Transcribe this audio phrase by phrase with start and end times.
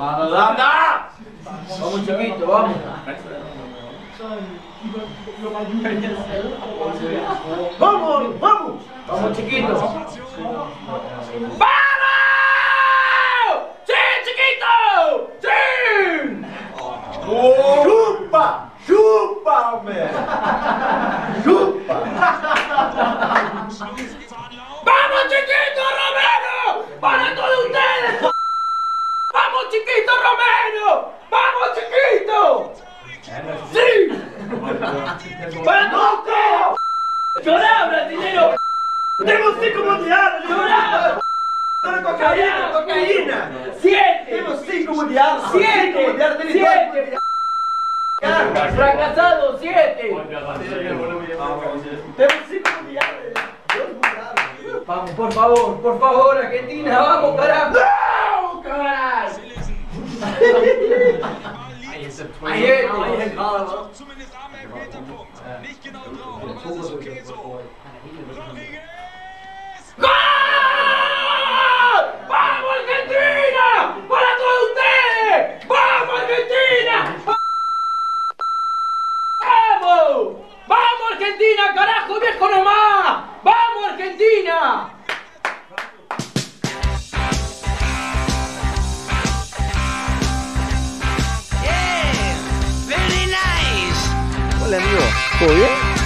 [0.00, 1.10] ¡Anda!
[1.44, 2.76] Vamos chiquito, vamos.
[7.78, 8.40] ¡Vamos!
[8.40, 8.82] ¡Vamos!
[9.08, 9.74] ¡Vamos chiquito!
[11.58, 11.88] ¡Vamos!
[13.86, 14.70] ¡Sí, chiquito!
[15.40, 15.58] ¡Sí!
[17.82, 18.44] ¡Chupa!
[18.86, 20.00] ¡Chúpame!
[21.44, 21.94] ¡Chupa!
[24.84, 26.62] ¡Vamos chiquito, Romero!
[27.00, 28.14] ¡Para todos ustedes!
[29.32, 30.88] ¡Vamos chiquito, Romero!
[31.30, 32.40] ¡Vamos chiquito!
[33.72, 33.88] ¡Sí!
[35.64, 37.44] ¡Para todos ustedes!
[37.44, 38.54] ¡Llorá, brasilero!
[39.18, 40.48] ¡Tengo cinco mundiales!
[40.48, 41.20] ¡Llorá!
[42.02, 42.72] ¡Cocaína!
[42.72, 43.50] ¡Cocaína!
[43.80, 44.26] ¡Siete!
[44.30, 45.44] ¡Tengo cinco mundiales!
[45.52, 46.16] ¡Siete!
[46.52, 47.18] ¡Siete!
[48.20, 50.02] ¡Fracasado, siete!
[52.16, 53.34] ¡Tengo cinco mundiales!
[54.86, 57.74] Vamos, por favor, por favor, Argentina, vamos, carajo.
[57.74, 59.36] ¡No, carajo!
[61.92, 62.88] Ahí es,
[66.68, 66.76] ¡Gol!
[72.28, 73.96] ¡Vamos Argentina!
[74.06, 75.66] ¡Para todos ustedes!
[75.66, 76.96] ¡Vamos Argentina!
[79.40, 80.36] ¡Vamos!
[80.66, 83.24] ¡Vamos Argentina, carajo, viejo nomás!
[83.42, 84.90] ¡Vamos Argentina!
[92.86, 94.02] Very nice.
[94.62, 95.04] Hola amigo,
[95.38, 95.97] ¿todo bien?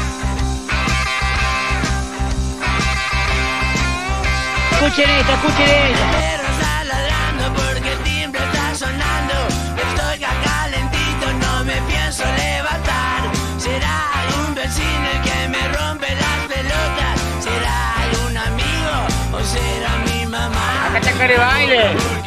[4.84, 6.04] Escuchen esto, escuchen esto.
[6.18, 9.34] El está ladrando porque el timbre está sonando.
[9.76, 13.30] Estoy acá calentito, no me pienso levantar.
[13.58, 17.20] ¿Será algún vecino el que me rompe las pelotas?
[17.38, 18.94] ¿Será algún amigo
[19.32, 20.88] o será mi mamá?
[20.88, 22.21] Acá está care baile.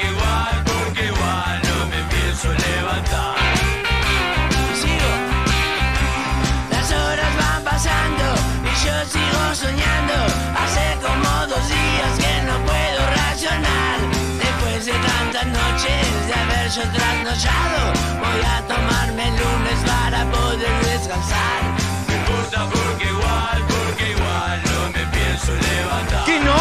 [15.75, 21.63] Noches de haber yo trasnochado, voy a tomarme el lunes para poder descansar.
[22.07, 26.25] No importa porque igual, porque igual no me pienso levantar.
[26.25, 26.55] ¿Qué no?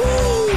[0.00, 0.52] Uh.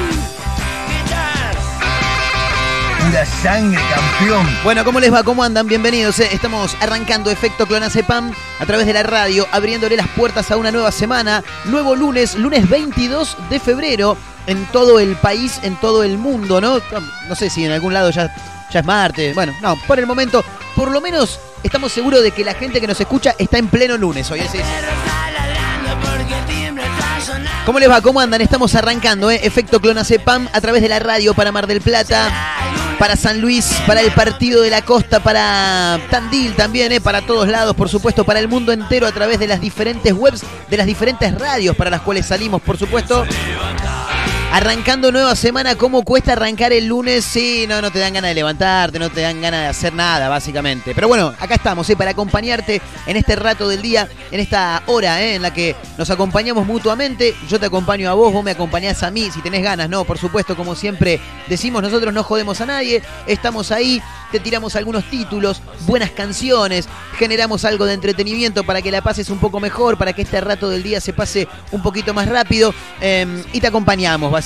[3.04, 4.46] Pura sangre, campeón.
[4.64, 5.22] Bueno, ¿cómo les va?
[5.22, 5.66] ¿Cómo andan?
[5.66, 6.18] Bienvenidos.
[6.20, 6.28] eh.
[6.32, 10.90] Estamos arrancando Efecto Clonacepam a través de la radio, abriéndole las puertas a una nueva
[10.90, 11.44] semana.
[11.66, 16.80] Nuevo lunes, lunes 22 de febrero, en todo el país, en todo el mundo, ¿no?
[17.28, 18.34] No sé si en algún lado ya,
[18.72, 19.34] es martes.
[19.34, 22.86] Bueno, no, por el momento, por lo menos estamos seguros de que la gente que
[22.86, 24.42] nos escucha está en pleno lunes hoy.
[27.24, 27.50] Sonando.
[27.64, 28.00] ¿Cómo les va?
[28.00, 28.40] ¿Cómo andan?
[28.40, 29.40] Estamos arrancando, ¿eh?
[29.42, 32.30] Efecto Clonacepam a través de la radio para Mar del Plata,
[32.98, 37.00] para San Luis, para el Partido de la Costa, para Tandil también, ¿eh?
[37.00, 40.42] Para todos lados, por supuesto, para el mundo entero a través de las diferentes webs,
[40.68, 43.26] de las diferentes radios para las cuales salimos, por supuesto.
[44.56, 47.26] Arrancando nueva semana, ¿cómo cuesta arrancar el lunes?
[47.26, 50.30] Sí, no, no te dan ganas de levantarte, no te dan ganas de hacer nada,
[50.30, 50.94] básicamente.
[50.94, 51.94] Pero bueno, acá estamos, ¿eh?
[51.94, 55.34] para acompañarte en este rato del día, en esta hora ¿eh?
[55.34, 57.34] en la que nos acompañamos mutuamente.
[57.50, 60.06] Yo te acompaño a vos, vos me acompañás a mí, si tenés ganas, ¿no?
[60.06, 64.00] Por supuesto, como siempre decimos, nosotros no jodemos a nadie, estamos ahí,
[64.32, 66.88] te tiramos algunos títulos, buenas canciones,
[67.18, 70.70] generamos algo de entretenimiento para que la pases un poco mejor, para que este rato
[70.70, 74.45] del día se pase un poquito más rápido eh, y te acompañamos básicamente.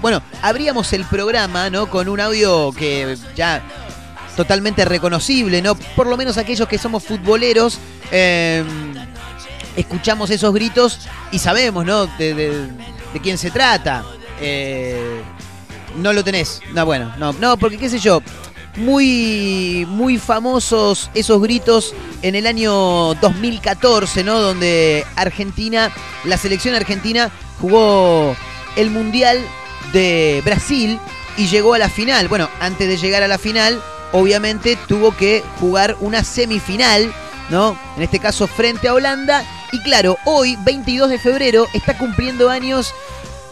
[0.00, 1.88] Bueno, abríamos el programa, ¿no?
[1.88, 3.62] Con un audio que ya
[4.36, 5.74] totalmente reconocible, ¿no?
[5.74, 7.78] Por lo menos aquellos que somos futboleros.
[8.10, 8.64] eh,
[9.76, 12.06] escuchamos esos gritos y sabemos, ¿no?
[12.18, 12.70] De
[13.22, 14.04] quién se trata.
[14.40, 15.22] Eh,
[15.96, 16.60] no lo tenés.
[16.72, 18.22] No, bueno, no, no, porque qué sé yo.
[18.76, 24.38] Muy, muy famosos esos gritos en el año 2014, ¿no?
[24.40, 25.90] Donde Argentina,
[26.24, 28.36] la selección argentina jugó
[28.76, 29.40] el Mundial
[29.92, 30.98] de Brasil
[31.36, 32.28] y llegó a la final.
[32.28, 37.12] Bueno, antes de llegar a la final, obviamente tuvo que jugar una semifinal,
[37.50, 37.78] ¿no?
[37.96, 39.44] En este caso frente a Holanda.
[39.72, 42.94] Y claro, hoy, 22 de febrero, está cumpliendo años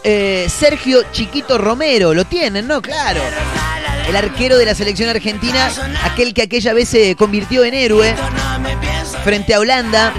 [0.03, 2.13] eh, Sergio Chiquito Romero.
[2.13, 2.81] ¿Lo tienen, no?
[2.81, 3.21] Claro.
[4.07, 5.69] El arquero de la selección argentina,
[6.03, 8.15] aquel que aquella vez se convirtió en héroe
[9.23, 10.13] frente a Holanda.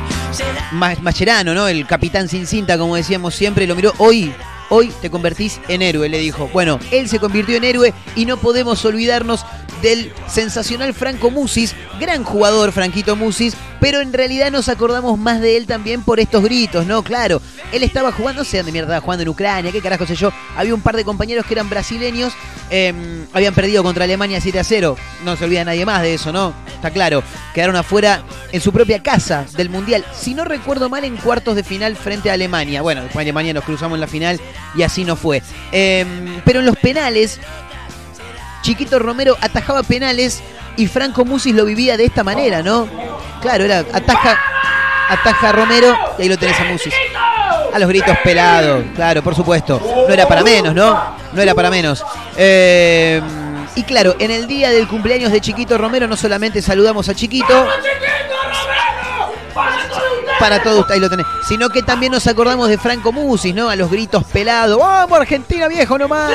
[0.72, 1.68] Ma- Mascherano, ¿no?
[1.68, 4.34] El capitán sin cinta, como decíamos siempre, lo miró hoy.
[4.68, 6.48] Hoy te convertís en héroe, le dijo.
[6.52, 9.44] Bueno, él se convirtió en héroe y no podemos olvidarnos
[9.82, 15.56] del sensacional Franco Musis, gran jugador Franquito Musis, pero en realidad nos acordamos más de
[15.56, 17.02] él también por estos gritos, ¿no?
[17.02, 17.40] Claro,
[17.72, 20.32] él estaba jugando, no sé dónde mierda jugando en Ucrania, qué carajo sé yo.
[20.56, 22.32] Había un par de compañeros que eran brasileños
[22.70, 24.96] em, habían perdido contra Alemania 7 a 0.
[25.24, 26.54] No se olvida nadie más de eso, ¿no?
[26.74, 27.22] Está claro.
[27.54, 30.04] Quedaron afuera en su propia casa del Mundial.
[30.12, 32.82] Si no recuerdo mal, en cuartos de final frente a Alemania.
[32.82, 34.40] Bueno, después de Alemania nos cruzamos en la final
[34.74, 35.42] y así no fue.
[35.72, 37.40] Em, pero en los penales,
[38.66, 40.42] Chiquito Romero atajaba penales
[40.76, 42.88] y Franco Musis lo vivía de esta manera, ¿no?
[43.40, 44.36] Claro, era ataja,
[45.08, 46.92] ataja a Romero y ahí lo tenés a Musis.
[47.72, 49.80] A los gritos pelados, claro, por supuesto.
[50.08, 51.00] No era para menos, ¿no?
[51.32, 52.04] No era para menos.
[52.36, 53.22] Eh,
[53.76, 57.46] y claro, en el día del cumpleaños de Chiquito Romero no solamente saludamos a Chiquito,
[57.46, 58.26] ¡Chiquito Romero!
[58.26, 58.35] ¡Para
[60.36, 60.50] ustedes!
[60.50, 63.68] para todos, ahí lo tenés, sino que también nos acordamos de Franco Musis, ¿no?
[63.68, 64.78] A los gritos pelados.
[64.78, 66.32] ¡Vamos, Argentina, viejo, nomás!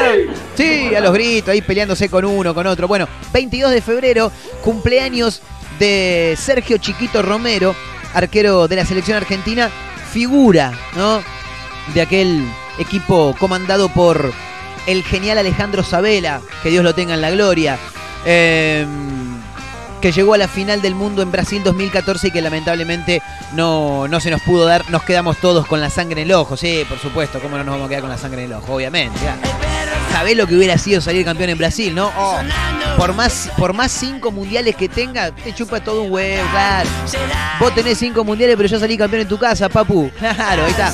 [0.56, 2.88] Sí, a los gritos, ahí peleándose con uno, con otro.
[2.88, 4.32] Bueno, 22 de febrero,
[4.64, 5.42] cumpleaños
[5.80, 7.76] de Sergio Chiquito Romero,
[8.14, 9.70] arquero de la selección argentina,
[10.12, 11.24] figura, ¿no?
[11.94, 12.46] De aquel
[12.78, 14.32] equipo comandado por
[14.88, 17.78] el genial Alejandro Sabela, que Dios lo tenga en la gloria.
[18.26, 18.86] Eh,
[20.02, 23.22] que llegó a la final del mundo en Brasil 2014 y que lamentablemente
[23.54, 24.90] no, no se nos pudo dar.
[24.90, 27.40] Nos quedamos todos con la sangre en el ojo, sí, por supuesto.
[27.40, 28.74] ¿Cómo no nos vamos a quedar con la sangre en el ojo?
[28.74, 29.20] Obviamente.
[29.24, 29.38] ya.
[30.12, 32.12] ¿Sabés lo que hubiera sido salir campeón en Brasil, no?
[32.18, 32.38] Oh,
[32.98, 36.90] por, más, por más cinco mundiales que tenga, te chupa todo un huevo, claro.
[37.60, 40.12] Vos tenés cinco mundiales, pero yo salí campeón en tu casa, papu.
[40.20, 40.94] Claro, ahí está.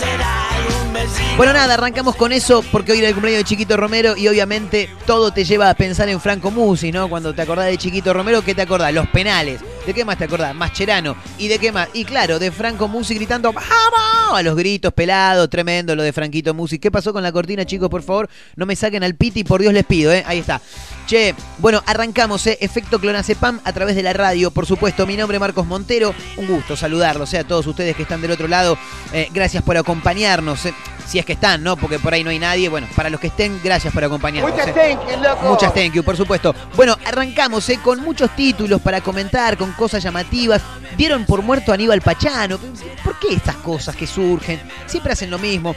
[1.38, 4.90] Bueno, nada, arrancamos con eso porque hoy era el cumpleaños de Chiquito Romero y obviamente
[5.06, 7.08] todo te lleva a pensar en Franco Musi, ¿no?
[7.10, 8.92] Cuando te acordás de Chiquito Romero, ¿qué te acordás?
[8.92, 9.62] Los penales.
[9.88, 10.54] ¿De qué más te acordás?
[10.54, 11.16] Mascherano.
[11.38, 11.88] ¿Y de qué más?
[11.94, 14.38] Y claro, de Franco Musi gritando ¡Vamos!
[14.38, 16.78] A los gritos pelados, tremendo lo de Franquito Musi.
[16.78, 17.88] ¿Qué pasó con la cortina, chicos?
[17.88, 20.26] Por favor, no me saquen al piti, por Dios les pido, ¿eh?
[20.28, 20.60] Ahí está.
[21.06, 22.58] Che, bueno, arrancamos, ¿eh?
[22.60, 25.08] Efecto Clonacepam a través de la radio, por supuesto.
[25.08, 26.14] Mi nombre es Marcos Montero.
[26.36, 27.40] Un gusto saludarlos, ¿eh?
[27.40, 28.78] a todos ustedes que están del otro lado.
[29.14, 30.66] Eh, gracias por acompañarnos.
[30.66, 30.74] ¿eh?
[31.08, 31.78] Si es que están, ¿no?
[31.78, 32.68] Porque por ahí no hay nadie.
[32.68, 34.52] Bueno, para los que estén, gracias por acompañarnos.
[34.52, 34.74] Muchas ¿eh?
[34.76, 35.46] thank you, loco.
[35.48, 36.54] Muchas thank you, por supuesto.
[36.76, 37.80] Bueno, arrancamos ¿eh?
[37.82, 40.62] con muchos títulos para comentar, con cosas llamativas.
[40.98, 42.58] Dieron por muerto a Aníbal Pachano.
[43.04, 44.60] ¿Por qué estas cosas que surgen?
[44.88, 45.76] Siempre hacen lo mismo.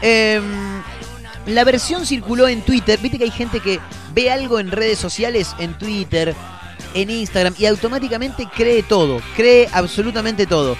[0.00, 0.80] Em,
[1.46, 2.98] la versión circuló en Twitter.
[3.02, 3.78] Viste que hay gente que
[4.14, 6.34] ve algo en redes sociales, en Twitter,
[6.94, 9.20] en Instagram, y automáticamente cree todo.
[9.36, 10.76] Cree absolutamente todo.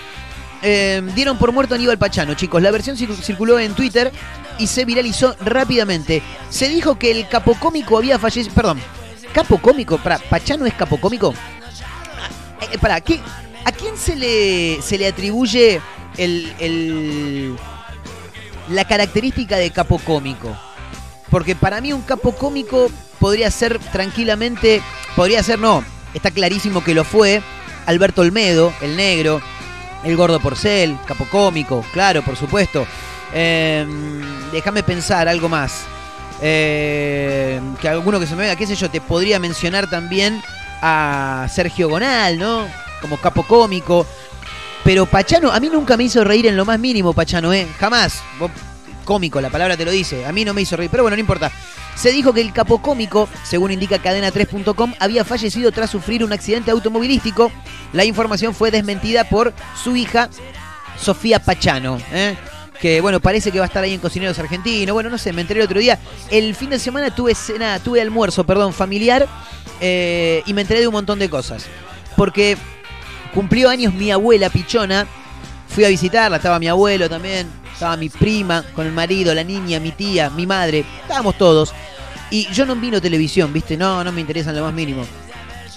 [0.62, 2.62] Eh, dieron por muerto a Aníbal Pachano, chicos.
[2.62, 4.12] La versión cir- circuló en Twitter
[4.58, 6.22] y se viralizó rápidamente.
[6.50, 8.55] Se dijo que el capocómico había fallecido.
[8.55, 8.78] Perdón,
[9.32, 9.99] capocómico.
[10.28, 11.34] ¿Pachano es capocómico?
[12.72, 13.20] Eh, para, ¿qué-
[13.64, 15.81] ¿a quién se le, se le atribuye
[16.17, 17.56] el, el-
[18.69, 20.56] la característica de capocómico?
[21.31, 24.82] Porque para mí un capocómico podría ser tranquilamente.
[25.17, 25.84] Podría ser, no.
[26.14, 27.43] Está clarísimo que lo fue.
[27.87, 29.40] Alberto Olmedo, el negro.
[30.02, 32.87] El gordo Porcel, capocómico, claro, por supuesto.
[33.34, 33.87] Eh,
[34.50, 35.82] Déjame pensar algo más.
[36.40, 40.43] Eh, que alguno que se me vea, qué sé yo, te podría mencionar también
[40.81, 42.67] a Sergio Gonal, ¿no?
[43.00, 44.06] Como capocómico.
[44.85, 47.67] Pero Pachano, a mí nunca me hizo reír en lo más mínimo, Pachano, ¿eh?
[47.79, 48.23] Jamás.
[49.05, 50.25] Cómico, la palabra te lo dice.
[50.27, 51.50] A mí no me hizo reír, pero bueno, no importa.
[51.94, 57.53] Se dijo que el capocómico, según indica cadena3.com, había fallecido tras sufrir un accidente automovilístico.
[57.93, 60.31] La información fue desmentida por su hija,
[60.99, 62.37] Sofía Pachano, ¿eh?
[62.81, 64.94] Que bueno, parece que va a estar ahí en Cocineros Argentinos.
[64.94, 65.99] Bueno, no sé, me enteré el otro día.
[66.31, 69.29] El fin de semana tuve cena, tuve almuerzo, perdón, familiar
[69.81, 71.67] eh, y me enteré de un montón de cosas.
[72.17, 72.56] Porque
[73.34, 75.06] cumplió años mi abuela Pichona.
[75.69, 79.79] Fui a visitarla, estaba mi abuelo también, estaba mi prima con el marido, la niña,
[79.79, 81.72] mi tía, mi madre, estábamos todos.
[82.29, 83.77] Y yo no miro televisión, ¿viste?
[83.77, 85.06] No, no me interesan lo más mínimo.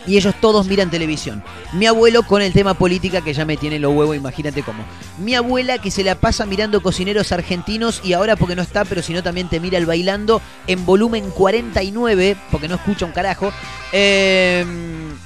[0.06, 1.44] Y ellos todos miran televisión.
[1.74, 4.84] Mi abuelo con el tema política que ya me tiene los huevos, imagínate cómo.
[5.18, 9.02] Mi abuela que se la pasa mirando cocineros argentinos y ahora porque no está, pero
[9.02, 13.52] si no también te mira el bailando en volumen 49, porque no escucha un carajo.
[13.94, 14.66] Eh,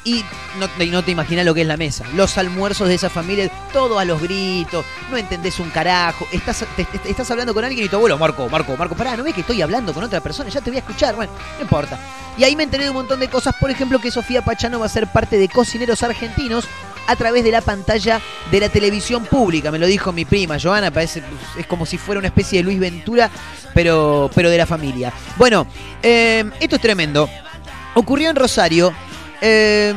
[0.03, 0.24] y
[0.91, 2.05] no, te imaginas lo que es la mesa.
[2.13, 6.25] Los almuerzos de esa familia, todo a los gritos, no entendés un carajo.
[6.31, 9.34] Estás, te- estás hablando con alguien y tu abuelo, Marco, Marco, Marco, pará, no ves
[9.34, 11.15] que estoy hablando con otra persona, ya te voy a escuchar.
[11.15, 11.98] Bueno, no importa.
[12.38, 14.88] Y ahí me enteré de un montón de cosas, por ejemplo, que Sofía Pachano va
[14.88, 16.65] a ser parte de Cocineros Argentinos
[17.07, 18.19] a través de la pantalla
[18.51, 19.71] de la televisión pública.
[19.71, 21.24] Me lo dijo mi prima, Joana, parece,
[21.57, 23.31] es como si fuera una especie de Luis Ventura,
[23.74, 25.13] pero, pero de la familia.
[25.38, 25.67] Bueno,
[26.03, 27.29] eh, esto es tremendo.
[27.93, 28.93] Ocurrió en Rosario.
[29.39, 29.93] eh,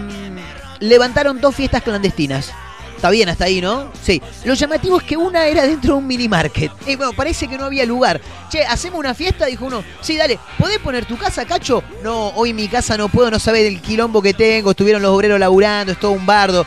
[0.79, 2.53] levantaron dos fiestas clandestinas.
[3.01, 3.91] Está bien hasta ahí, ¿no?
[4.03, 4.21] Sí.
[4.45, 6.71] Lo llamativo es que una era dentro de un mini market.
[6.87, 8.21] Y bueno, parece que no había lugar.
[8.51, 9.47] Che, ¿hacemos una fiesta?
[9.47, 9.83] Dijo uno.
[10.03, 10.39] Sí, dale.
[10.59, 11.83] ¿Podés poner tu casa, Cacho?
[12.03, 14.73] No, hoy mi casa no puedo, no sabés del quilombo que tengo.
[14.73, 16.67] Estuvieron los obreros laburando, es todo un bardo.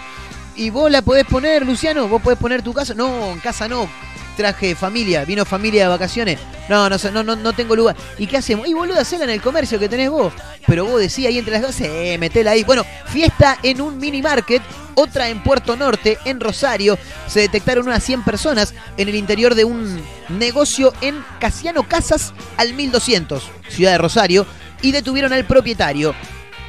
[0.55, 2.07] ¿Y vos la podés poner, Luciano?
[2.07, 2.95] ¿Vos podés poner tu casa?
[2.95, 3.87] No, en casa no.
[4.35, 6.39] Traje familia, vino familia de vacaciones.
[6.69, 7.95] No, no, no, no, no tengo lugar.
[8.17, 8.67] ¿Y qué hacemos?
[8.67, 10.33] Y boludo, hacela en el comercio que tenés vos.
[10.65, 12.63] Pero vos decís ahí entre las dos, eh, metela ahí.
[12.63, 14.61] Bueno, fiesta en un mini market,
[14.95, 16.97] otra en Puerto Norte, en Rosario.
[17.27, 22.73] Se detectaron unas 100 personas en el interior de un negocio en Casiano Casas al
[22.73, 24.45] 1200, ciudad de Rosario,
[24.81, 26.15] y detuvieron al propietario.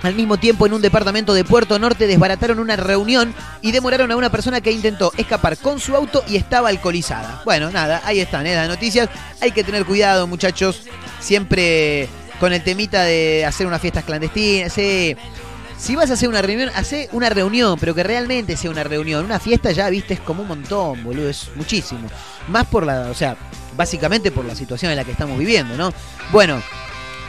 [0.04, 4.16] Al mismo tiempo, en un departamento de Puerto Norte desbarataron una reunión y demoraron a
[4.16, 7.40] una persona que intentó escapar con su auto y estaba alcoholizada.
[7.46, 8.54] Bueno, nada, ahí están ¿eh?
[8.54, 9.08] las noticias.
[9.40, 10.82] Hay que tener cuidado, muchachos.
[11.20, 14.74] Siempre con el temita de hacer unas fiestas clandestinas.
[14.74, 19.24] Si vas a hacer una reunión, hace una reunión, pero que realmente sea una reunión.
[19.24, 22.08] Una fiesta ya, viste, es como un montón, boludo, es muchísimo.
[22.48, 23.38] Más por la, o sea,
[23.74, 25.94] básicamente por la situación en la que estamos viviendo, ¿no?
[26.30, 26.62] Bueno,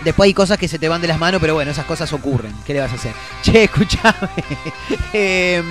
[0.06, 2.56] Después hay cosas que se te van de las manos, pero bueno, esas cosas ocurren.
[2.64, 3.12] ¿Qué le vas a hacer?
[3.42, 4.30] Che, escúchame.
[5.12, 5.64] Eh,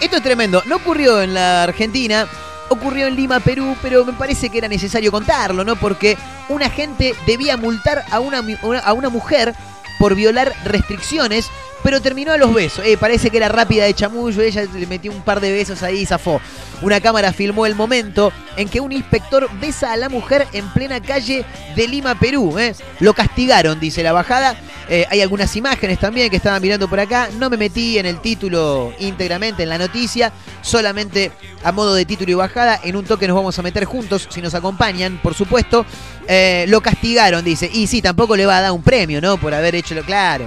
[0.00, 0.62] esto es tremendo.
[0.66, 2.28] No ocurrió en la Argentina,
[2.68, 5.76] ocurrió en Lima, Perú, pero me parece que era necesario contarlo, ¿no?
[5.76, 6.18] Porque
[6.50, 8.42] un agente debía multar a una,
[8.84, 9.54] a una mujer
[9.98, 11.50] por violar restricciones,
[11.84, 12.84] pero terminó a los besos.
[12.84, 16.00] Eh, parece que era rápida de chamullo, ella le metió un par de besos ahí
[16.00, 16.40] y zafó.
[16.80, 21.00] Una cámara filmó el momento en que un inspector besa a la mujer en plena
[21.00, 21.44] calle
[21.76, 22.58] de Lima, Perú.
[22.58, 22.74] eh.
[23.00, 24.56] Lo castigaron, dice la bajada.
[24.88, 27.28] Eh, hay algunas imágenes también que estaban mirando por acá.
[27.38, 32.32] No me metí en el título íntegramente en la noticia, solamente a modo de título
[32.32, 32.80] y bajada.
[32.82, 35.84] En un toque nos vamos a meter juntos, si nos acompañan, por supuesto.
[36.26, 37.70] Eh, lo castigaron, dice.
[37.70, 39.36] Y sí, tampoco le va a dar un premio, ¿no?
[39.36, 40.46] Por haber hecho lo claro.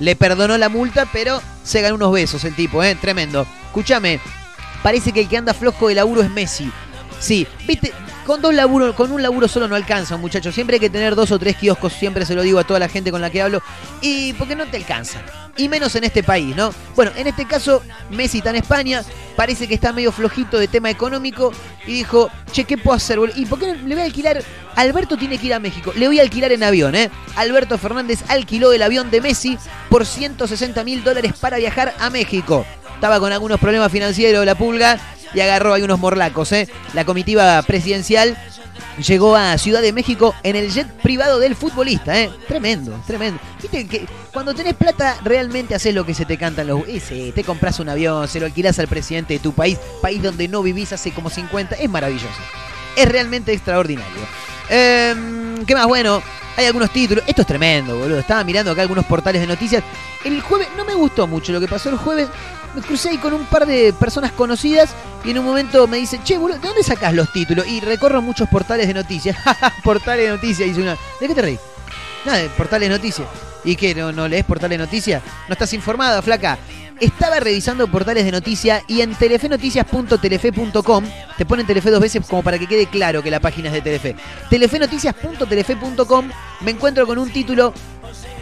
[0.00, 2.96] Le perdonó la multa, pero se ganó unos besos el tipo, ¿eh?
[2.96, 3.46] Tremendo.
[3.66, 4.18] Escúchame,
[4.82, 6.72] parece que el que anda flojo de laburo es Messi.
[7.20, 7.92] Sí, viste,
[8.26, 10.54] con dos laburos, con un laburo solo no alcanza, muchachos.
[10.54, 12.88] Siempre hay que tener dos o tres kioscos, siempre se lo digo a toda la
[12.88, 13.62] gente con la que hablo.
[14.00, 15.20] Y porque no te alcanza.
[15.56, 16.72] Y menos en este país, ¿no?
[16.94, 19.02] Bueno, en este caso, Messi está en España,
[19.36, 21.52] parece que está medio flojito de tema económico
[21.86, 23.18] y dijo, che, ¿qué puedo hacer?
[23.36, 24.42] ¿Y por qué le voy a alquilar?
[24.76, 27.10] Alberto tiene que ir a México, le voy a alquilar en avión, ¿eh?
[27.36, 29.58] Alberto Fernández alquiló el avión de Messi
[29.88, 32.64] por 160 mil dólares para viajar a México.
[33.00, 35.00] Estaba con algunos problemas financieros la pulga
[35.32, 36.68] y agarró ahí unos morlacos, ¿eh?
[36.92, 38.36] La comitiva presidencial
[38.98, 42.30] llegó a Ciudad de México en el jet privado del futbolista, ¿eh?
[42.46, 43.40] Tremendo, tremendo.
[44.34, 46.86] Cuando tenés plata realmente haces lo que se te cantan los...
[46.86, 50.46] Ese, te compras un avión, se lo alquilás al presidente de tu país, país donde
[50.46, 52.28] no vivís hace como 50, es maravilloso.
[52.96, 54.20] Es realmente extraordinario.
[54.70, 55.86] Em, ¿Qué más?
[55.86, 56.22] Bueno,
[56.56, 57.24] hay algunos títulos.
[57.26, 58.20] Esto es tremendo, boludo.
[58.20, 59.82] Estaba mirando acá algunos portales de noticias.
[60.24, 62.28] El jueves no me gustó mucho lo que pasó el jueves.
[62.74, 64.90] Me crucé con un par de personas conocidas
[65.24, 67.66] y en un momento me dice, che, boludo, ¿de dónde sacás los títulos?
[67.66, 69.36] Y recorro muchos portales de noticias.
[69.82, 70.96] portales de noticias, dice una.
[71.20, 71.60] ¿De qué te reís?
[72.24, 73.26] Nada, de portales de noticias.
[73.64, 73.92] ¿Y qué?
[73.94, 75.20] ¿No, no lees portales de noticias?
[75.48, 76.58] ¿No estás informada, flaca?
[77.00, 81.04] Estaba revisando portales de noticias y en telefenoticias.telefe.com
[81.38, 83.80] te ponen Telefe dos veces como para que quede claro que la página es de
[83.80, 84.16] Telefe.
[84.50, 86.30] Telefenoticias.telefe.com
[86.60, 87.72] me encuentro con un título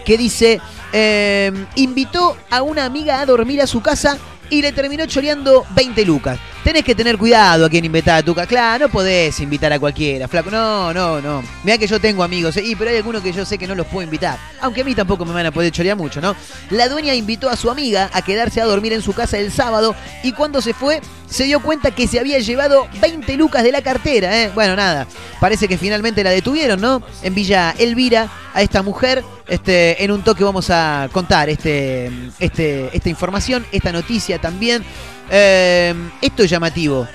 [0.05, 0.61] que dice
[0.93, 4.19] eh, invitó a una amiga a dormir a su casa
[4.51, 6.41] y le terminó choreando 20 lucas.
[6.65, 8.47] Tenés que tener cuidado a quien invitar a tu casa.
[8.47, 10.51] Claro, no podés invitar a cualquiera, flaco.
[10.51, 11.43] No, no, no.
[11.65, 12.63] Mira que yo tengo amigos, ¿eh?
[12.65, 14.39] y pero hay algunos que yo sé que no los puedo invitar.
[14.61, 16.37] Aunque a mí tampoco me van a poder chorear mucho, ¿no?
[16.71, 19.95] La dueña invitó a su amiga a quedarse a dormir en su casa el sábado
[20.23, 23.83] y cuando se fue se dio cuenta que se había llevado 20 lucas de la
[23.83, 24.51] cartera, ¿eh?
[24.55, 25.07] Bueno, nada.
[25.41, 27.03] Parece que finalmente la detuvieron, ¿no?
[27.23, 29.23] En Villa Elvira a esta mujer.
[29.47, 34.85] Este, en un toque vamos a contar este, este, esta información, esta noticia también.
[35.31, 37.07] Eh, esto es llamativo.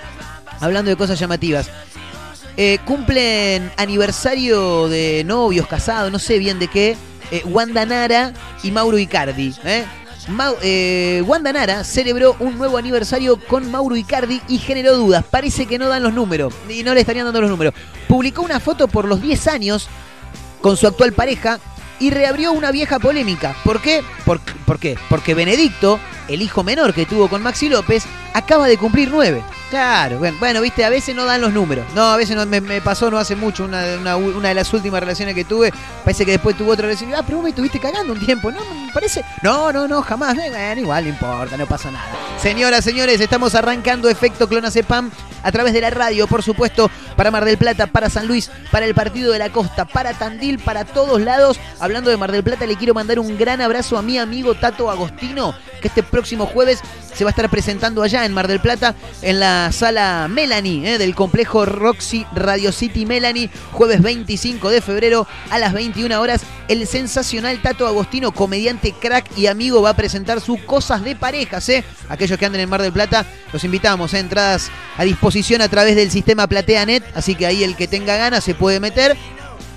[0.60, 1.70] Hablando de cosas llamativas.
[2.56, 6.96] Eh, cumplen aniversario de novios, casados, no sé bien de qué.
[7.32, 9.56] eh, Wanda Nara y Mauro Icardi.
[10.62, 15.26] eh, Wanda Nara celebró un nuevo aniversario con Mauro Icardi y generó dudas.
[15.30, 16.54] Parece que no dan los números.
[16.70, 17.74] Y no le estarían dando los números.
[18.08, 19.88] Publicó una foto por los 10 años
[20.62, 21.60] con su actual pareja
[22.00, 23.56] y reabrió una vieja polémica.
[23.64, 24.04] ¿Por qué?
[24.26, 24.98] Por, ¿por qué?
[25.10, 29.42] Porque Benedicto, el hijo menor que tuvo con Maxi López, acaba de cumplir nueve.
[29.74, 31.84] Claro, bueno, viste, a veces no dan los números.
[31.96, 35.34] No, a veces me, pasó no hace mucho una, una, una de las últimas relaciones
[35.34, 35.74] que tuve.
[36.04, 37.12] Parece que después tuvo otra relación.
[37.16, 38.52] Ah, pero vos me estuviste cagando un tiempo.
[38.52, 39.26] No, me parece.
[39.42, 40.38] No, no, no, jamás.
[40.38, 42.06] Eh, Bueno, igual no importa, no pasa nada.
[42.40, 45.10] Señoras, señores, estamos arrancando efecto Clonazepam
[45.42, 48.86] a través de la radio, por supuesto, para Mar del Plata, para San Luis, para
[48.86, 51.60] el Partido de la Costa, para Tandil, para todos lados.
[51.80, 54.92] Hablando de Mar del Plata, le quiero mandar un gran abrazo a mi amigo Tato
[54.92, 56.80] Agostino, que este próximo jueves
[57.14, 60.98] se va a estar presentando allá en Mar del Plata, en la sala Melanie, eh,
[60.98, 66.42] del complejo Roxy Radio City Melanie, jueves 25 de febrero a las 21 horas.
[66.68, 71.68] El sensacional Tato Agostino, comediante crack y amigo, va a presentar sus cosas de parejas.
[71.70, 71.84] ¿eh?
[72.10, 74.14] Aquellos que anden en Mar del Plata, los invitamos.
[74.14, 74.20] ¿eh?
[74.20, 78.44] Entradas a disposición a través del sistema PlateaNet, así que ahí el que tenga ganas
[78.44, 79.18] se puede meter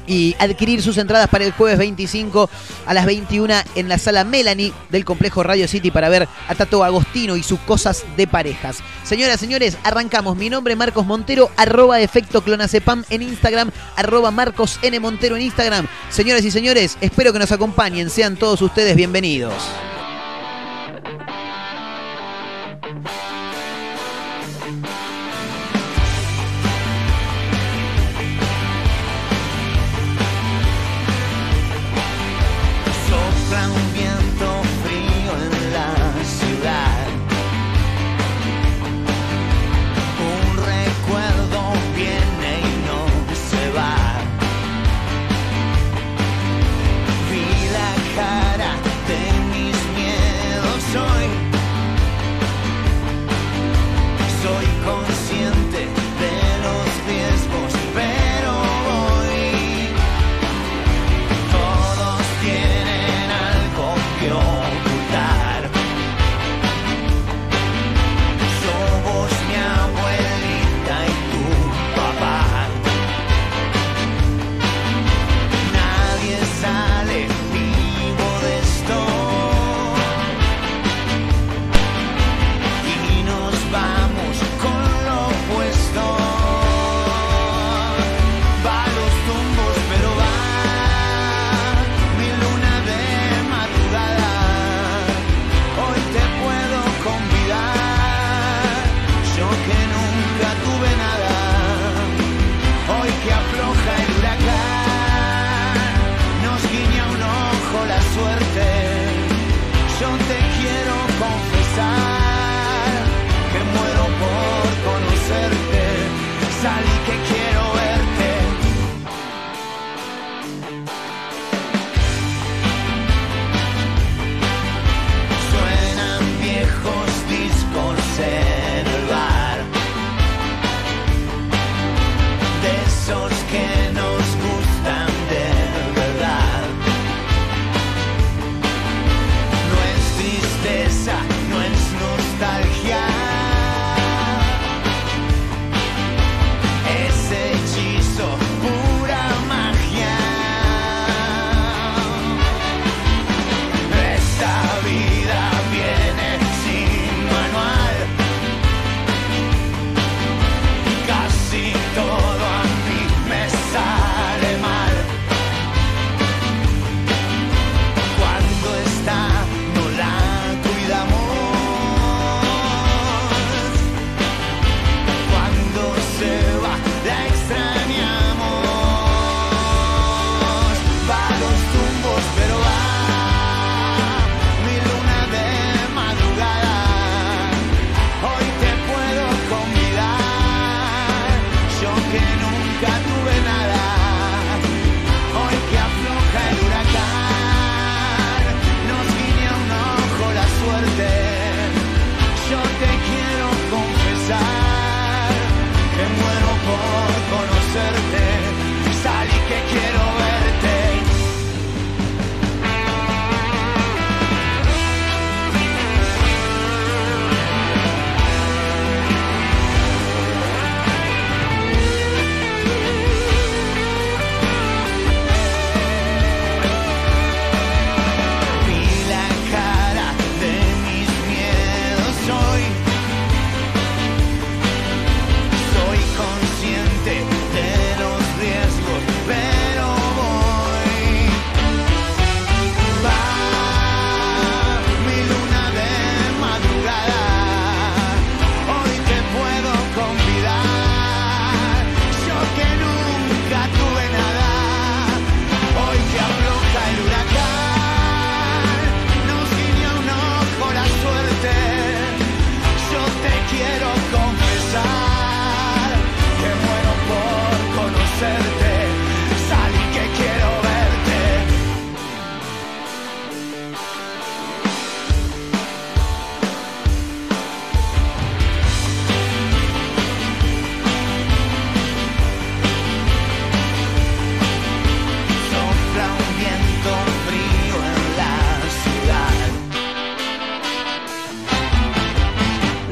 [0.07, 2.51] y adquirir sus entradas para el jueves 25
[2.87, 6.85] a las 21 en la sala Melanie del complejo Radio City para ver a Tato
[6.85, 8.79] Agostino y sus cosas de parejas.
[9.05, 10.37] Señoras, señores, arrancamos.
[10.37, 14.99] Mi nombre es Marcos Montero, arroba efecto clonacepam en Instagram, arroba Marcos N.
[15.01, 15.87] Montero en Instagram.
[16.11, 18.11] Señoras y señores, espero que nos acompañen.
[18.11, 19.55] Sean todos ustedes bienvenidos.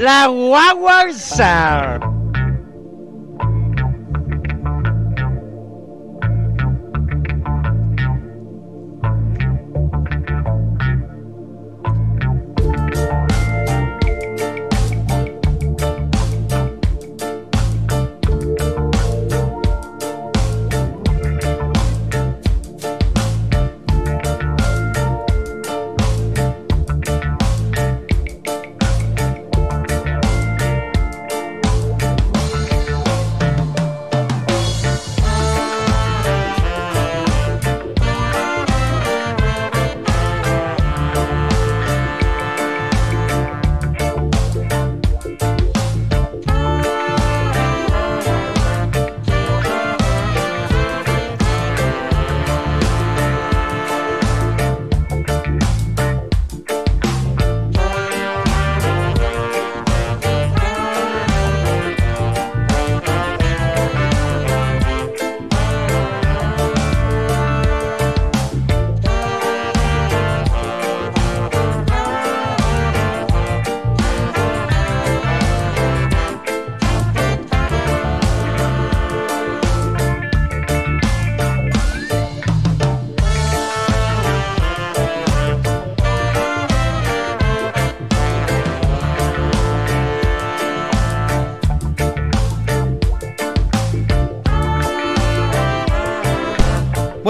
[0.05, 1.94] La guaguanza.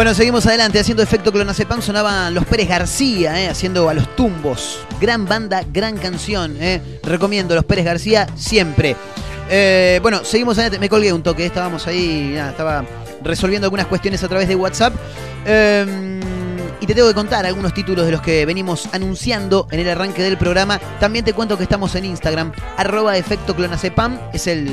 [0.05, 1.81] Bueno, seguimos adelante haciendo efecto clonazepam.
[1.81, 4.81] Sonaban los Pérez García, eh, haciendo a los tumbos.
[5.01, 6.59] Gran banda, gran canción.
[6.61, 7.01] eh.
[7.03, 8.97] Recomiendo los Pérez García siempre.
[9.49, 10.79] Eh, bueno, seguimos adelante.
[10.79, 11.47] Me colgué un toque.
[11.47, 12.85] Estábamos ahí, estaba
[13.23, 14.93] resolviendo algunas cuestiones a través de WhatsApp.
[15.47, 16.21] Eh,
[16.83, 20.23] y te tengo que contar algunos títulos de los que venimos anunciando en el arranque
[20.23, 20.79] del programa.
[21.01, 24.21] También te cuento que estamos en Instagram, arroba efecto clonazepam.
[24.35, 24.69] Es el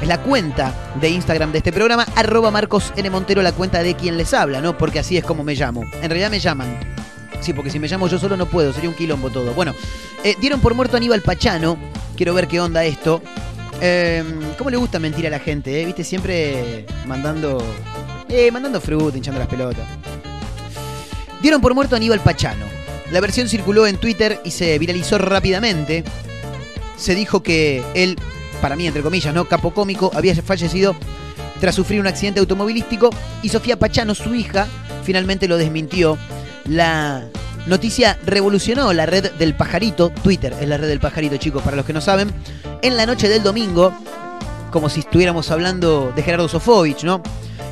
[0.00, 3.10] es la cuenta de Instagram de este programa, arroba Marcos N.
[3.10, 4.76] Montero, la cuenta de quien les habla, ¿no?
[4.78, 5.82] Porque así es como me llamo.
[6.02, 6.78] En realidad me llaman.
[7.40, 9.52] Sí, porque si me llamo yo solo no puedo, sería un quilombo todo.
[9.52, 9.74] Bueno,
[10.24, 11.78] eh, dieron por muerto a Aníbal Pachano.
[12.16, 13.22] Quiero ver qué onda esto.
[13.80, 14.22] Eh,
[14.58, 15.86] ¿Cómo le gusta mentir a la gente, eh?
[15.86, 17.62] Viste, siempre mandando.
[18.28, 19.86] Eh, mandando fruta, hinchando las pelotas.
[21.40, 22.66] Dieron por muerto a Aníbal Pachano.
[23.10, 26.04] La versión circuló en Twitter y se viralizó rápidamente.
[26.96, 28.18] Se dijo que él
[28.60, 29.46] para mí, entre comillas, ¿no?
[29.46, 30.94] Capo cómico, había fallecido
[31.60, 33.10] tras sufrir un accidente automovilístico
[33.42, 34.66] y Sofía Pachano, su hija,
[35.04, 36.16] finalmente lo desmintió.
[36.66, 37.24] La
[37.66, 41.84] noticia revolucionó la red del pajarito, Twitter es la red del pajarito, chicos, para los
[41.84, 42.32] que no saben,
[42.82, 43.92] en la noche del domingo,
[44.70, 47.22] como si estuviéramos hablando de Gerardo Sofovich, ¿no?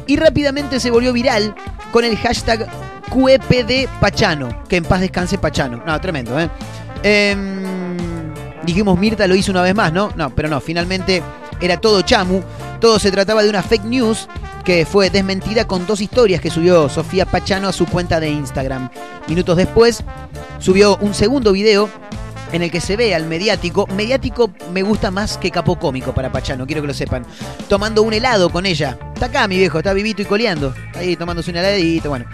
[0.06, 1.54] Y rápidamente se volvió viral
[1.92, 2.66] con el hashtag
[3.10, 5.82] QEPD Pachano, que en paz descanse Pachano.
[5.86, 6.50] No, tremendo, ¿eh?
[7.02, 7.98] Em,
[8.68, 10.12] dijimos Mirta lo hizo una vez más, ¿no?
[10.14, 11.22] No, pero no, finalmente
[11.60, 12.42] era todo chamu.
[12.80, 14.28] Todo se trataba de una fake news
[14.62, 18.90] que fue desmentida con dos historias que subió Sofía Pachano a su cuenta de Instagram.
[19.26, 20.04] Minutos después
[20.58, 21.88] subió un segundo video
[22.52, 23.86] en el que se ve al mediático.
[23.86, 27.24] Mediático me gusta más que capo cómico para Pachano, quiero que lo sepan.
[27.68, 28.98] Tomando un helado con ella.
[29.14, 30.74] Está acá mi viejo, está vivito y coleando.
[30.94, 32.26] Ahí tomándose un heladito, bueno.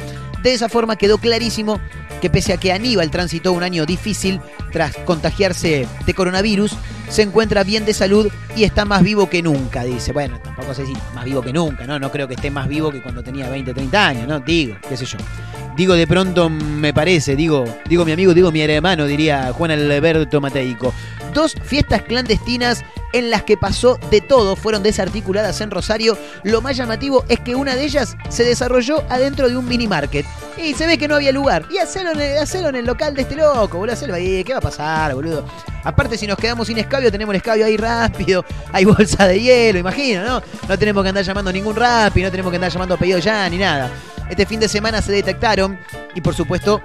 [0.42, 1.80] De esa forma quedó clarísimo
[2.24, 4.40] que pese a que Aníbal transitó un año difícil
[4.72, 6.74] tras contagiarse de coronavirus,
[7.10, 10.10] se encuentra bien de salud y está más vivo que nunca, dice.
[10.12, 11.98] Bueno, tampoco sé si más vivo que nunca, ¿no?
[11.98, 14.40] No creo que esté más vivo que cuando tenía 20, 30 años, ¿no?
[14.40, 15.18] Digo, qué sé yo.
[15.76, 20.40] Digo de pronto me parece, digo, digo mi amigo, digo mi hermano, diría Juan Alberto
[20.40, 20.94] Mateico.
[21.32, 26.18] Dos fiestas clandestinas en las que pasó de todo, fueron desarticuladas en Rosario.
[26.42, 30.26] Lo más llamativo es que una de ellas se desarrolló adentro de un mini market.
[30.56, 31.64] Y se ve que no había lugar.
[31.70, 33.94] Y hacerlo en el, local de este loco, boludo.
[33.94, 34.42] Hacerlo ahí.
[34.42, 35.44] ¿Qué va a pasar, boludo?
[35.84, 38.44] Aparte, si nos quedamos sin escabio, tenemos el escabio ahí rápido.
[38.72, 40.42] Hay bolsa de hielo, imagino, ¿no?
[40.68, 43.48] No tenemos que andar llamando ningún rap y no tenemos que andar llamando pedido ya
[43.48, 43.90] ni nada.
[44.28, 45.78] Este fin de semana se detectaron
[46.14, 46.82] y, por supuesto,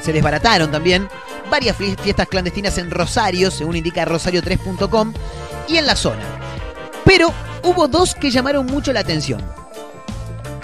[0.00, 1.08] se desbarataron también
[1.50, 5.12] varias fiestas clandestinas en Rosario, según indica rosario3.com,
[5.68, 6.22] y en la zona.
[7.04, 9.42] Pero hubo dos que llamaron mucho la atención.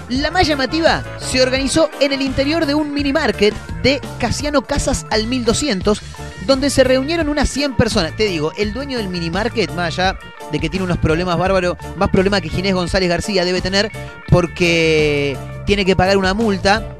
[0.09, 3.53] La más llamativa se organizó en el interior de un mini market
[3.83, 6.01] de Casiano Casas al 1200,
[6.47, 8.15] donde se reunieron unas 100 personas.
[8.15, 10.17] Te digo, el dueño del mini market, más allá
[10.53, 13.91] de que tiene unos problemas bárbaros, más problemas que Ginés González García debe tener,
[14.29, 16.97] porque tiene que pagar una multa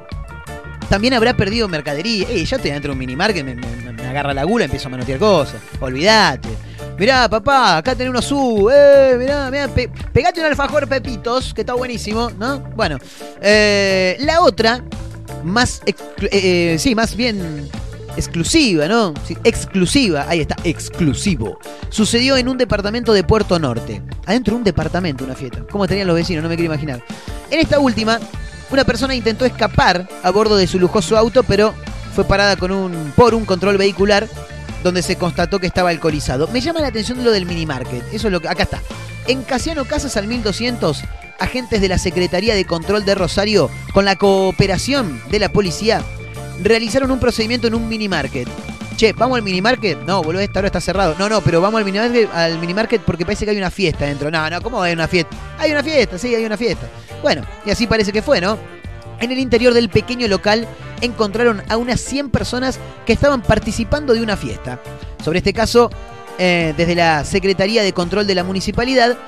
[0.89, 2.29] también habrá perdido mercadería.
[2.29, 5.19] Ey, ya estoy dentro de un minimarket, me, me, agarra la gula, empiezo a manotear
[5.19, 5.61] cosas.
[5.81, 6.49] Olvídate.
[6.99, 11.61] Mirá, papá, acá tenés unos su, eh, mirá, mirá, pe pegate un alfajor Pepitos, que
[11.61, 12.61] está buenísimo, ¿no?
[12.75, 12.97] Bueno,
[13.43, 14.83] eh, la otra,
[15.45, 15.83] más,
[16.31, 17.69] eh, sí, más bien
[18.17, 19.13] exclusiva, ¿no?
[19.27, 21.59] Sí, exclusiva, ahí está, exclusivo.
[21.91, 24.01] Sucedió en un departamento de Puerto Norte.
[24.25, 25.67] Adentro de un departamento, una fiesta.
[25.71, 26.43] ¿Cómo tenían los vecinos?
[26.43, 27.05] No me quiero imaginar.
[27.51, 28.19] En esta última,
[28.71, 31.75] una persona intentó escapar a bordo de su lujoso auto, pero
[32.15, 34.29] fue parada con un, por un control vehicular
[34.83, 36.49] donde se constató que estaba alcoholizado.
[36.49, 38.03] Me llama la atención lo del minimarket.
[38.13, 38.49] Eso es lo que.
[38.49, 38.81] Acá está.
[39.27, 41.03] En Casiano Casas al 1200,
[41.39, 46.03] agentes de la Secretaría de Control de Rosario, con la cooperación de la policía,
[46.63, 48.49] realizaron un procedimiento en un minimarket.
[48.97, 49.99] Che, ¿vamos al minimarket?
[50.07, 51.15] No, boludo, esta hora está cerrado.
[51.19, 54.31] No, no, pero vamos al minimarket, al minimarket porque parece que hay una fiesta dentro.
[54.31, 55.37] No, no, ¿cómo hay una fiesta?
[55.59, 56.89] Hay una fiesta, sí, hay una fiesta.
[57.21, 58.59] Bueno, y así parece que fue, ¿no?
[59.21, 60.67] En el interior del pequeño local
[61.03, 64.81] encontraron a unas 100 personas que estaban participando de una fiesta.
[65.23, 65.91] Sobre este caso,
[66.39, 69.19] eh, desde la Secretaría de Control de la Municipalidad,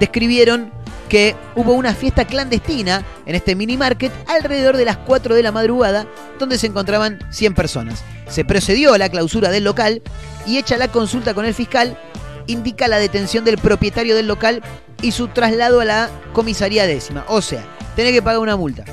[0.00, 0.72] describieron
[1.08, 5.52] que hubo una fiesta clandestina en este mini market alrededor de las 4 de la
[5.52, 6.06] madrugada,
[6.38, 8.04] donde se encontraban 100 personas.
[8.28, 10.02] Se procedió a la clausura del local
[10.46, 11.98] y hecha la consulta con el fiscal,
[12.46, 14.62] indica la detención del propietario del local
[15.02, 17.24] y su traslado a la comisaría décima.
[17.28, 17.64] O sea,
[17.96, 18.84] tenés que pagar una multa,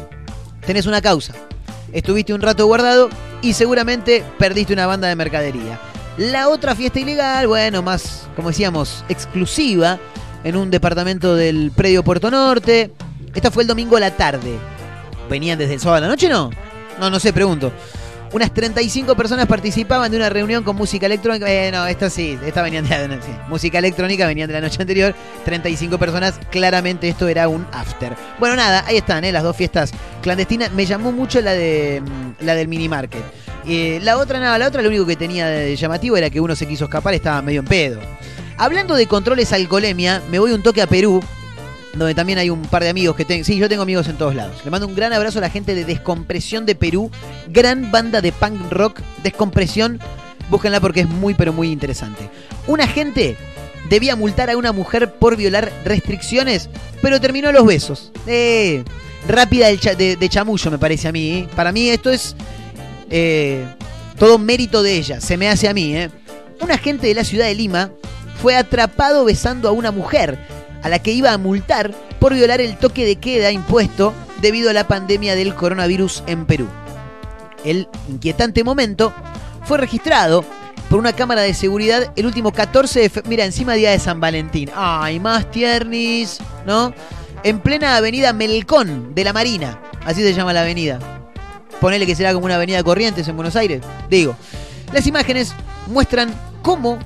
[0.66, 1.34] tenés una causa,
[1.92, 3.10] estuviste un rato guardado
[3.42, 5.80] y seguramente perdiste una banda de mercadería.
[6.18, 10.00] La otra fiesta ilegal, bueno, más, como decíamos, exclusiva,
[10.46, 12.92] en un departamento del predio Puerto Norte.
[13.34, 14.58] Esta fue el domingo a la tarde.
[15.30, 16.52] ¿Venían desde el sábado a la noche, no?
[17.00, 17.72] No, no sé, pregunto.
[18.32, 21.50] Unas 35 personas participaban de una reunión con música electrónica.
[21.50, 25.16] Eh, no, esta sí, esta venían de sí, música electrónica, venían de la noche anterior.
[25.46, 28.16] 35 personas, claramente esto era un after.
[28.40, 29.32] Bueno, nada, ahí están, ¿eh?
[29.32, 30.72] las dos fiestas clandestinas.
[30.74, 32.04] Me llamó mucho la de
[32.40, 33.24] la del mini market.
[33.68, 36.56] Eh, la otra, nada, la otra lo único que tenía de llamativo era que uno
[36.56, 38.00] se quiso escapar, estaba medio en pedo.
[38.58, 41.22] Hablando de controles alcoholemia, me voy un toque a Perú,
[41.94, 43.44] donde también hay un par de amigos que tengo.
[43.44, 44.64] Sí, yo tengo amigos en todos lados.
[44.64, 47.12] Le mando un gran abrazo a la gente de Descompresión de Perú,
[47.50, 50.00] gran banda de punk rock, Descompresión.
[50.50, 52.30] Búsquenla porque es muy, pero muy interesante.
[52.68, 53.36] Un agente
[53.90, 56.70] debía multar a una mujer por violar restricciones,
[57.02, 58.14] pero terminó los besos.
[58.26, 58.86] Eh,
[59.28, 61.32] rápida de, de, chamullo, me parece a mí.
[61.34, 61.48] ¿eh?
[61.58, 62.38] Para mí esto es
[63.10, 63.66] eh,
[64.18, 65.96] todo mérito de ella, se me hace a mí.
[65.96, 66.10] ¿eh?
[66.62, 67.92] Un agente de la ciudad de Lima
[68.46, 70.38] fue atrapado besando a una mujer,
[70.84, 74.74] a la que iba a multar por violar el toque de queda impuesto debido a
[74.74, 76.68] la pandemia del coronavirus en Perú.
[77.64, 79.12] El inquietante momento
[79.64, 80.46] fue registrado
[80.92, 83.30] por una cámara de seguridad el último 14 de febrero.
[83.32, 84.70] Mira, encima día de San Valentín.
[84.76, 86.38] ¡Ay, más tiernis!
[86.68, 86.94] ¿No?
[87.42, 89.82] En plena avenida Melcón de la Marina.
[90.06, 91.00] Así se llama la avenida.
[91.82, 93.82] Ponele que será como una avenida Corrientes en Buenos Aires.
[94.08, 94.36] Digo,
[94.94, 95.52] las imágenes
[95.88, 96.32] muestran
[96.62, 97.00] cómo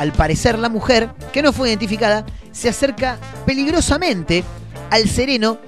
[0.00, 4.42] al parecer la mujer, que no fue identificada, se acerca peligrosamente
[4.88, 5.58] al sereno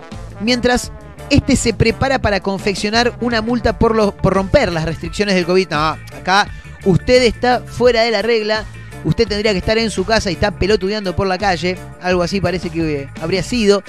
[0.40, 0.90] mientras
[1.28, 5.68] este se prepara para confeccionar una multa por, romper las restricciones del COVID.
[5.68, 6.48] No, acá
[6.86, 8.64] usted está fuera de la regla,
[9.04, 12.40] usted tendría que estar en su casa y está pelotudeando por la calle, algo así
[12.40, 13.82] parece que habría sido.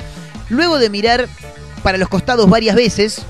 [0.50, 1.30] Luego de mirar
[1.84, 3.22] para los costados varias veces,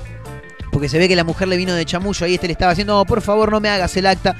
[0.72, 2.96] porque se ve que la mujer le vino de chamullo, ahí este le estaba haciendo,
[2.96, 4.34] no, por favor no me hagas el acta.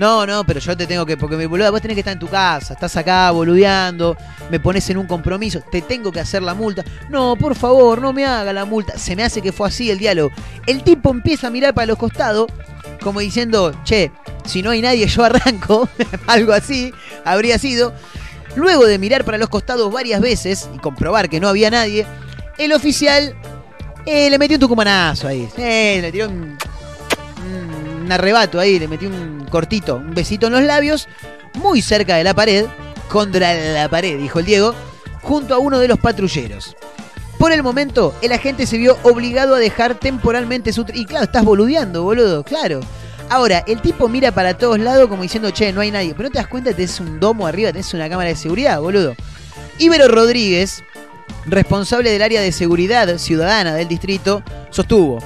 [0.00, 1.18] No, no, pero yo te tengo que.
[1.18, 4.16] Porque me boluda, vos tenés que estar en tu casa, estás acá boludeando,
[4.50, 6.82] me pones en un compromiso, te tengo que hacer la multa.
[7.10, 8.96] No, por favor, no me haga la multa.
[8.96, 10.30] Se me hace que fue así el diálogo.
[10.66, 12.46] El tipo empieza a mirar para los costados,
[13.02, 14.10] como diciendo, che,
[14.46, 15.86] si no hay nadie, yo arranco.
[16.26, 16.94] Algo así
[17.26, 17.92] habría sido.
[18.56, 22.06] Luego de mirar para los costados varias veces y comprobar que no había nadie,
[22.56, 23.36] el oficial
[24.06, 25.46] eh, le metió un tucumanazo ahí.
[25.58, 26.56] Eh, le tiró un
[28.12, 31.08] arrebato ahí, le metí un cortito, un besito en los labios,
[31.54, 32.66] muy cerca de la pared,
[33.08, 34.74] contra la pared, dijo el Diego,
[35.22, 36.76] junto a uno de los patrulleros.
[37.38, 40.84] Por el momento, el agente se vio obligado a dejar temporalmente su...
[40.92, 42.80] Y claro, estás boludeando, boludo, claro.
[43.30, 46.12] Ahora, el tipo mira para todos lados como diciendo, che, no hay nadie.
[46.14, 49.14] Pero no te das cuenta, tenés un domo arriba, tenés una cámara de seguridad, boludo.
[49.78, 50.84] Ibero Rodríguez,
[51.46, 55.18] responsable del área de seguridad ciudadana del distrito, sostuvo.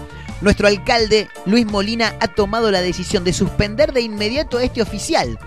[0.44, 5.38] Nuestro alcalde, Luis Molina, ha tomado la decisión de suspender de inmediato a este oficial.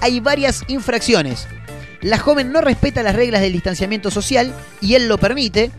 [0.00, 1.46] Hay varias infracciones.
[2.00, 5.70] La joven no respeta las reglas del distanciamiento social y él lo permite.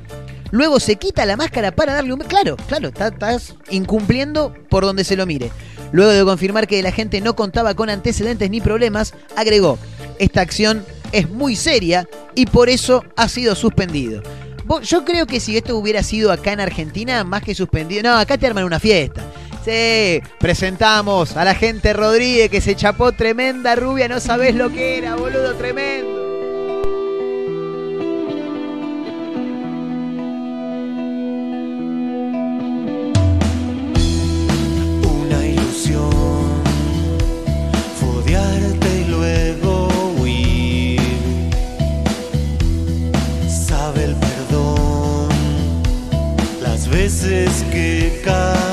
[0.52, 2.20] Luego se quita la máscara para darle un...
[2.22, 5.52] Claro, claro, estás incumpliendo por donde se lo mire.
[5.92, 9.78] Luego de confirmar que la gente no contaba con antecedentes ni problemas, agregó,
[10.20, 14.24] esta acción es muy seria y por eso ha sido suspendido.
[14.84, 18.04] Yo creo que si esto hubiera sido acá en Argentina, más que suspendido.
[18.04, 19.24] No, acá te arman una fiesta.
[19.64, 24.98] Sí, presentamos a la gente Rodríguez que se chapó tremenda rubia, no sabés lo que
[24.98, 26.23] era, boludo, tremendo.
[47.24, 48.73] veces que cae.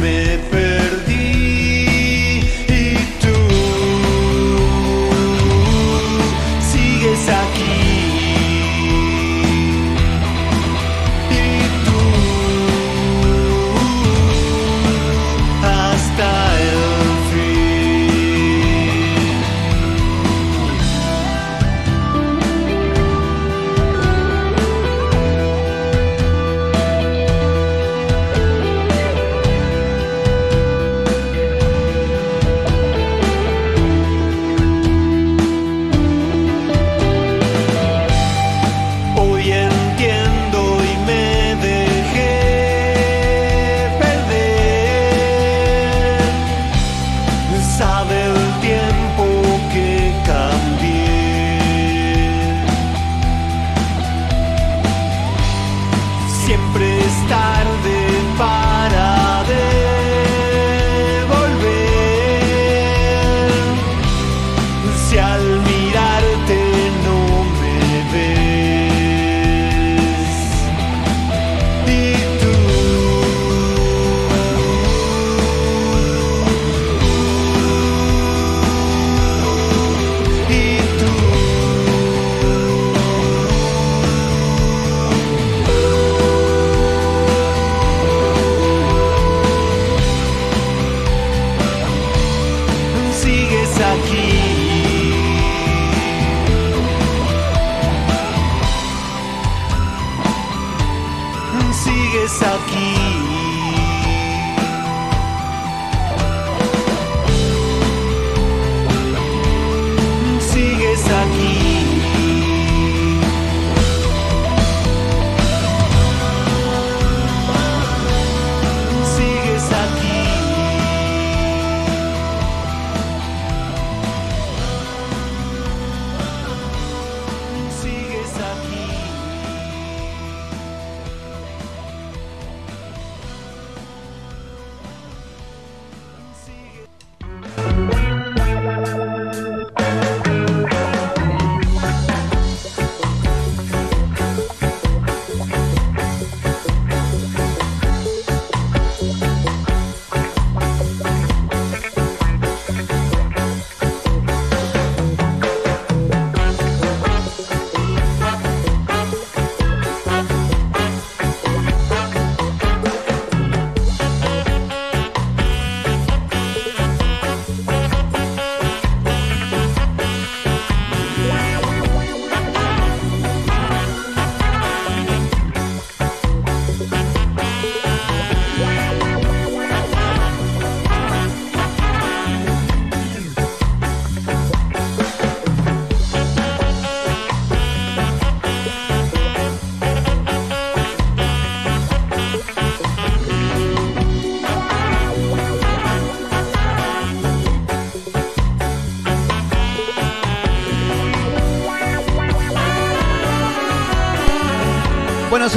[0.00, 0.67] Me perdí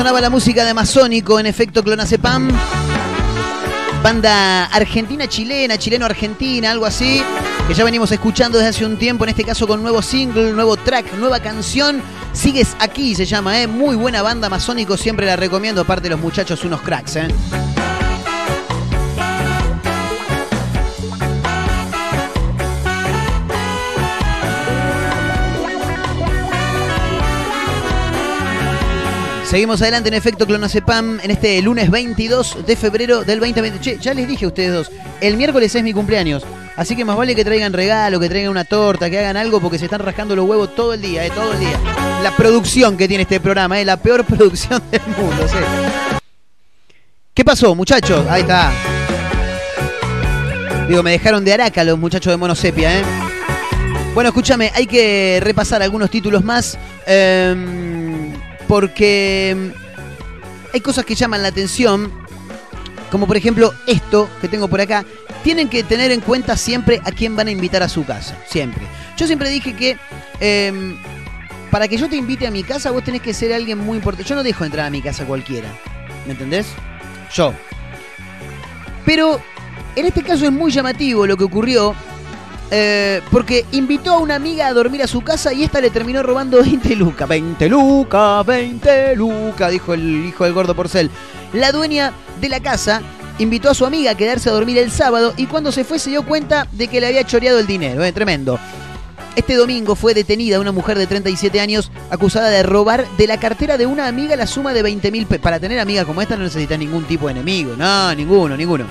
[0.01, 2.49] sonaba la música de Masónico en efecto Clonacepam.
[4.01, 7.21] Banda argentina-chilena, chileno-argentina, algo así.
[7.67, 10.75] Que ya venimos escuchando desde hace un tiempo, en este caso con nuevo single, nuevo
[10.75, 12.01] track, nueva canción.
[12.33, 13.67] Sigues aquí, se llama, ¿eh?
[13.67, 15.81] Muy buena banda Masónico, siempre la recomiendo.
[15.81, 17.27] Aparte, los muchachos, unos cracks, ¿eh?
[29.51, 33.81] Seguimos adelante en efecto Clonacepam en este lunes 22 de febrero del 2020.
[33.81, 34.89] Che, ya les dije a ustedes dos,
[35.19, 36.43] el miércoles es mi cumpleaños.
[36.77, 39.77] Así que más vale que traigan regalo, que traigan una torta, que hagan algo porque
[39.77, 41.77] se están rascando los huevos todo el día, eh, todo el día.
[42.23, 45.57] La producción que tiene este programa, eh, la peor producción del mundo, sí.
[47.33, 48.25] ¿Qué pasó, muchachos?
[48.29, 48.71] Ahí está.
[50.87, 53.03] Digo, me dejaron de araca los muchachos de Monosepia, ¿eh?
[54.13, 56.77] Bueno, escúchame, hay que repasar algunos títulos más.
[57.05, 58.10] em,
[58.71, 59.73] porque em,
[60.73, 62.09] hay cosas que llaman la atención.
[63.11, 65.03] Como por ejemplo esto que tengo por acá.
[65.43, 68.41] Tienen que tener en cuenta siempre a quién van a invitar a su casa.
[68.47, 68.87] Siempre.
[69.17, 69.97] Yo siempre dije que
[70.39, 70.97] em,
[71.69, 74.23] para que yo te invite a mi casa vos tenés que ser alguien muy importante.
[74.23, 75.67] Yo no dejo entrar a mi casa cualquiera.
[76.25, 76.67] ¿Me entendés?
[77.35, 77.53] Yo.
[79.05, 79.41] Pero
[79.97, 81.93] en este caso es muy llamativo lo que ocurrió.
[82.73, 86.23] Eh, porque invitó a una amiga a dormir a su casa y esta le terminó
[86.23, 87.27] robando 20 lucas.
[87.27, 91.11] 20 lucas, 20 lucas, dijo el hijo del gordo Porcel.
[91.51, 93.01] La dueña de la casa
[93.39, 96.11] invitó a su amiga a quedarse a dormir el sábado y cuando se fue se
[96.11, 98.05] dio cuenta de que le había choreado el dinero.
[98.05, 98.13] ¿eh?
[98.13, 98.57] Tremendo.
[99.35, 103.77] Este domingo fue detenida una mujer de 37 años acusada de robar de la cartera
[103.77, 105.43] de una amiga la suma de 20 mil pesos.
[105.43, 107.75] Para tener amigas como esta no necesitas ningún tipo de enemigo.
[107.77, 108.85] No, ninguno, ninguno.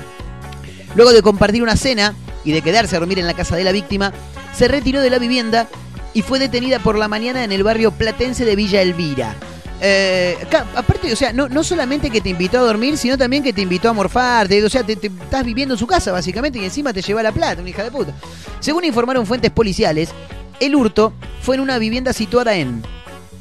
[0.95, 2.14] Luego de compartir una cena
[2.45, 4.12] y de quedarse a dormir en la casa de la víctima,
[4.57, 5.68] se retiró de la vivienda
[6.14, 9.36] y fue detenida por la mañana en el barrio platense de Villa Elvira.
[9.82, 10.36] Eh,
[10.76, 13.62] aparte, o sea, no, no solamente que te invitó a dormir, sino también que te
[13.62, 14.62] invitó a morfarte.
[14.64, 17.32] O sea, te, te- estás viviendo en su casa, básicamente, y encima te lleva la
[17.32, 18.12] plata, una hija de puta.
[18.61, 20.11] Según informaron fuentes policiales,
[20.59, 22.82] el hurto fue en una vivienda situada en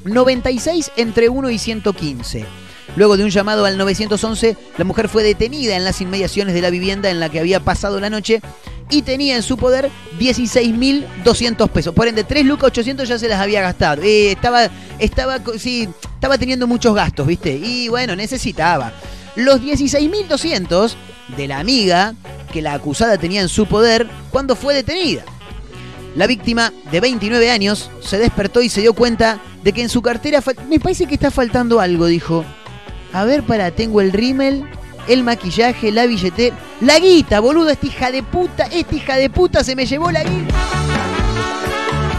[0.06, 2.45] 96 entre 1 y 115.
[2.95, 6.70] Luego de un llamado al 911, la mujer fue detenida en las inmediaciones de la
[6.70, 8.41] vivienda en la que había pasado la noche
[8.90, 11.94] y tenía en su poder 16.200 pesos.
[11.94, 14.02] Por ende, 3 lucas 800 ya se las había gastado.
[14.02, 17.52] Eh, estaba, estaba, estaba teniendo muchos gastos, ¿viste?
[17.52, 18.92] Y bueno, necesitaba.
[19.36, 20.94] Los 16.200
[21.38, 22.16] de la amiga
[22.52, 25.24] que la acusada tenía en su poder cuando fue detenida.
[26.16, 30.02] La víctima, de 29 años, se despertó y se dio cuenta de que en su
[30.02, 30.44] cartera...
[30.68, 32.44] Me parece que está faltando algo, dijo.
[33.14, 34.66] A ver, para, tengo el rímel,
[35.10, 36.55] el maquillaje, la billetera...
[36.82, 37.70] ¡La guita, boludo!
[37.70, 40.55] Esta hija de puta, esta hija de puta se me llevó la guita.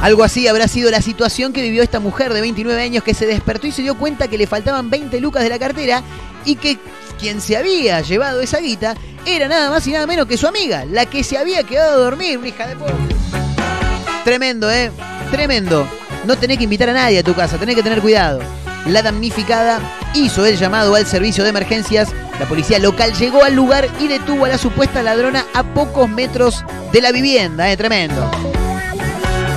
[0.02, 3.26] Algo así habrá sido la situación que vivió esta mujer de 29 años que se
[3.26, 6.02] despertó y se dio cuenta que le faltaban 20 lucas de la cartera
[6.44, 6.78] y que
[7.18, 8.94] quien se había llevado esa guita
[9.26, 12.04] era nada más y nada menos que su amiga, la que se había quedado a
[12.04, 12.94] dormir, una hija de puta.
[14.24, 14.90] Tremendo, ¿eh?
[15.30, 15.86] Tremendo.
[16.24, 18.40] No tenés que invitar a nadie a tu casa, tenés que tener cuidado.
[18.86, 19.80] La damnificada
[20.14, 22.08] hizo el llamado al servicio de emergencias.
[22.38, 26.64] La policía local llegó al lugar y detuvo a la supuesta ladrona a pocos metros
[26.92, 27.76] de la vivienda, ¿eh?
[27.76, 28.30] Tremendo.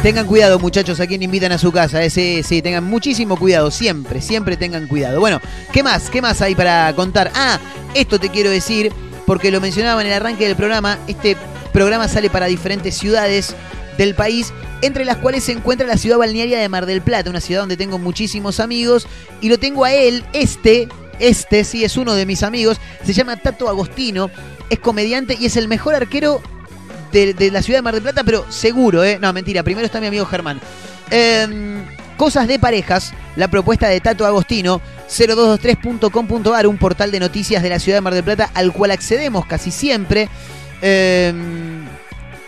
[0.03, 2.03] Tengan cuidado, muchachos, a quien invitan a su casa.
[2.03, 2.09] ¿eh?
[2.09, 3.71] Sí, sí, tengan muchísimo cuidado.
[3.71, 5.21] Siempre, siempre tengan cuidado.
[5.21, 5.39] Bueno,
[5.71, 6.09] ¿qué más?
[6.09, 7.31] ¿Qué más hay para contar?
[7.33, 7.57] Ah,
[7.93, 8.91] esto te quiero decir,
[9.25, 10.97] porque lo mencionaba en el arranque del programa.
[11.07, 11.37] Este
[11.71, 13.55] programa sale para diferentes ciudades
[13.97, 17.41] del país, entre las cuales se encuentra la ciudad balnearia de Mar del Plata, una
[17.41, 19.07] ciudad donde tengo muchísimos amigos.
[19.41, 20.87] Y lo tengo a él, este,
[21.19, 22.77] este sí es uno de mis amigos.
[23.05, 24.29] Se llama Tato Agostino.
[24.69, 26.41] Es comediante y es el mejor arquero
[27.11, 29.19] de, la ciudad de Mar del Plata, pero seguro, ¿eh?
[29.21, 30.59] No, mentira, primero está mi amigo Germán.
[31.11, 31.85] Em,
[32.17, 37.79] cosas de parejas, la propuesta de Tato Agostino, 0223.com.ar, un portal de noticias de la
[37.79, 40.27] ciudad de Mar del Plata al cual accedemos casi siempre.
[40.81, 41.85] Em,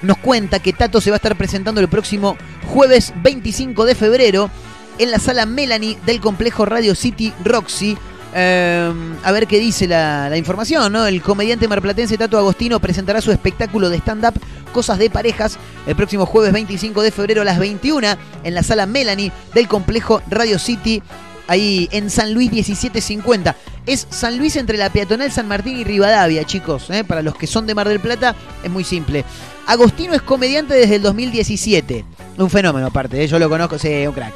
[0.06, 2.38] nos cuenta que Tato se va a estar presentando el próximo
[2.68, 4.50] jueves 25 de febrero
[4.98, 7.98] en la sala Melanie del complejo Radio City Roxy.
[8.38, 8.92] Eh,
[9.24, 11.08] a ver qué dice la, la información, ¿no?
[11.08, 14.34] El comediante marplatense Tato Agostino presentará su espectáculo de stand-up
[14.74, 18.08] Cosas de Parejas el próximo jueves 25 de febrero a las 21
[18.44, 21.02] en la sala Melanie del complejo Radio City,
[21.48, 23.56] ahí en San Luis 1750.
[23.86, 26.90] Es San Luis entre la peatonal San Martín y Rivadavia, chicos.
[26.90, 27.04] ¿eh?
[27.04, 29.24] Para los que son de Mar del Plata, es muy simple.
[29.68, 32.06] Agostino es comediante desde el 2017.
[32.38, 33.28] Un fenómeno aparte, ¿eh?
[33.28, 34.34] yo lo conozco, sí, un crack.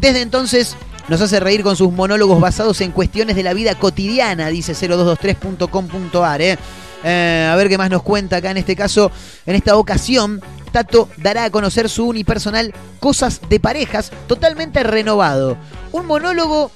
[0.00, 0.76] Desde entonces
[1.08, 6.42] nos hace reír con sus monólogos basados en cuestiones de la vida cotidiana, dice 0223.com.ar.
[6.42, 6.58] ¿eh?
[7.04, 9.10] Eh, a ver qué más nos cuenta acá en este caso,
[9.46, 10.40] en esta ocasión.
[10.70, 15.58] Tato dará a conocer su unipersonal Cosas de Parejas totalmente renovado.
[15.92, 16.70] Un monólogo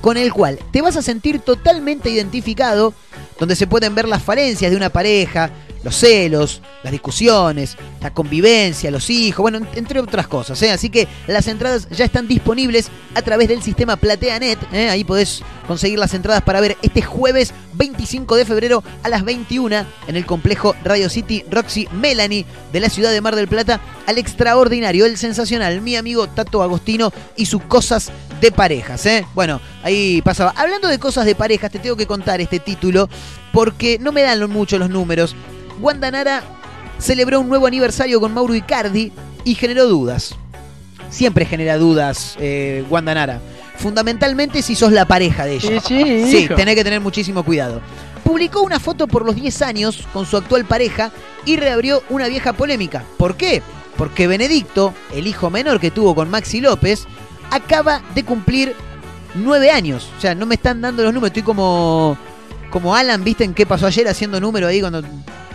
[0.00, 2.94] con el cual te vas a sentir totalmente identificado,
[3.38, 5.50] donde se pueden ver las falencias de una pareja,
[5.82, 10.60] los celos, las discusiones, la convivencia, los hijos, bueno, entre otras cosas.
[10.62, 10.70] ¿eh?
[10.70, 14.58] Así que las entradas ya están disponibles a través del sistema PlateaNet.
[14.72, 14.88] ¿eh?
[14.88, 19.84] Ahí podés conseguir las entradas para ver este jueves 25 de febrero a las 21
[20.08, 24.18] en el complejo Radio City Roxy Melanie de la ciudad de Mar del Plata al
[24.18, 28.10] extraordinario, el sensacional, mi amigo Tato Agostino y sus cosas
[28.40, 29.04] de parejas.
[29.06, 29.26] ¿eh?
[29.34, 30.54] Bueno, ahí pasaba.
[30.56, 33.08] Hablando de cosas de parejas, te tengo que contar este título
[33.52, 35.34] porque no me dan mucho los números.
[35.80, 36.42] Wanda Nara
[36.98, 39.12] celebró un nuevo aniversario con Mauro Icardi
[39.44, 40.34] y generó dudas.
[41.10, 43.40] Siempre genera dudas eh, Wanda Nara.
[43.76, 45.80] Fundamentalmente si sos la pareja de ella.
[45.80, 47.80] Sí, sí, Sí, tenés que tener muchísimo cuidado.
[48.24, 51.12] Publicó una foto por los 10 años con su actual pareja
[51.46, 53.04] y reabrió una vieja polémica.
[53.16, 53.62] ¿Por qué?
[53.96, 57.06] Porque Benedicto, el hijo menor que tuvo con Maxi López,
[57.50, 58.74] acaba de cumplir
[59.34, 60.10] 9 años.
[60.18, 61.30] O sea, no me están dando los números.
[61.30, 62.18] Estoy como,
[62.70, 65.02] como Alan, ¿viste en qué pasó ayer haciendo número ahí cuando,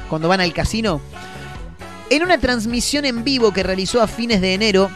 [0.09, 1.01] cuando van al casino?
[2.09, 4.89] En una transmisión en vivo que realizó a fines de enero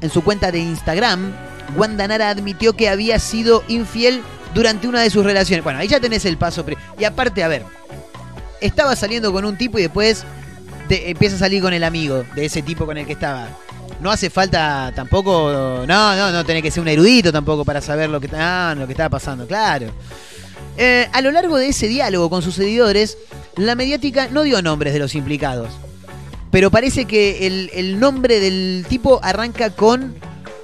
[0.00, 1.32] en su cuenta de Instagram,
[1.76, 4.22] Wanda Nara admitió que había sido infiel
[4.54, 5.64] durante una de sus relaciones.
[5.64, 6.64] Bueno, ahí ya tenés el paso.
[6.98, 7.64] Y aparte, a ver,
[8.60, 10.24] estaba saliendo con un tipo y después
[10.88, 13.48] empieza a salir con el amigo de ese tipo con el que estaba.
[14.00, 15.84] No hace falta tampoco.
[15.86, 19.10] No, no, no tenés que ser un erudito tampoco para saber lo que, ah, estaba
[19.10, 19.86] pasando, claro.
[20.76, 23.16] Eh, a lo largo de ese diálogo con sus seguidores,
[23.56, 25.70] la mediática no dio nombres de los implicados.
[26.50, 30.14] Pero parece que el, el nombre del tipo arranca con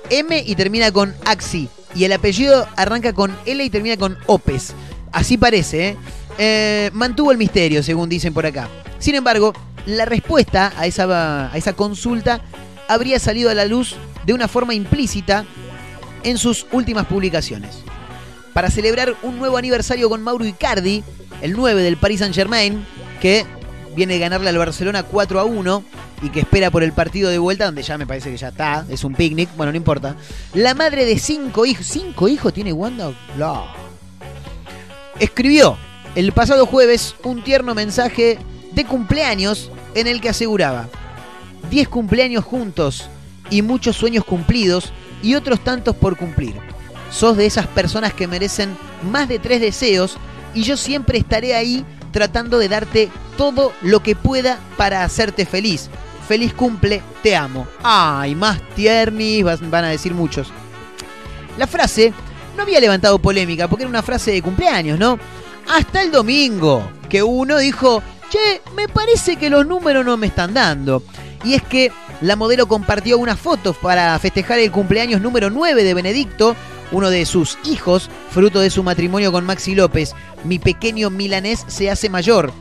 [0.09, 1.69] M y termina con Axi.
[1.95, 4.75] Y el apellido arranca con L y termina con Opes.
[5.13, 5.97] Así parece, ¿eh?
[6.39, 8.69] Eh, mantuvo el misterio, según dicen por acá.
[8.99, 9.53] Sin embargo,
[9.87, 12.41] la respuesta a esa, a esa consulta
[12.89, 15.45] habría salido a la luz de una forma implícita
[16.23, 17.79] en sus últimas publicaciones.
[18.53, 21.03] Para celebrar un nuevo aniversario con Mauro Icardi,
[21.41, 22.85] el 9 del Paris Saint Germain,
[23.21, 23.45] que
[23.95, 25.85] viene de ganarle al Barcelona 4 a 1
[26.23, 28.85] y que espera por el partido de vuelta, donde ya me parece que ya está,
[28.89, 30.17] es un picnic, bueno, no importa.
[30.55, 33.13] La madre de cinco hijos, ¿cinco hijos tiene Wanda?
[35.19, 35.77] Escribió
[36.15, 38.39] el pasado jueves un tierno mensaje
[38.73, 40.89] de cumpleaños en el que aseguraba
[41.71, 43.09] 10 cumpleaños juntos
[43.49, 46.55] y muchos sueños cumplidos y otros tantos por cumplir.
[47.11, 48.77] Sos de esas personas que merecen
[49.11, 50.17] más de tres deseos
[50.55, 55.89] y yo siempre estaré ahí tratando de darte todo lo que pueda para hacerte feliz.
[56.29, 57.67] Feliz cumple, te amo.
[57.83, 60.53] Ay, más tiernis, van a decir muchos.
[61.59, 62.13] La frase
[62.57, 65.19] no había levantado polémica porque era una frase de cumpleaños, ¿no?
[65.69, 70.55] Hasta el domingo, que uno dijo, che, me parece que los números no me están
[70.55, 71.03] dando.
[71.45, 71.91] Y es que
[72.21, 76.55] la modelo compartió unas fotos para festejar el cumpleaños número 9 de Benedicto,
[76.93, 80.15] uno de sus hijos, fruto de su matrimonio con Maxi López.
[80.45, 82.53] Mi pequeño milanés se hace mayor.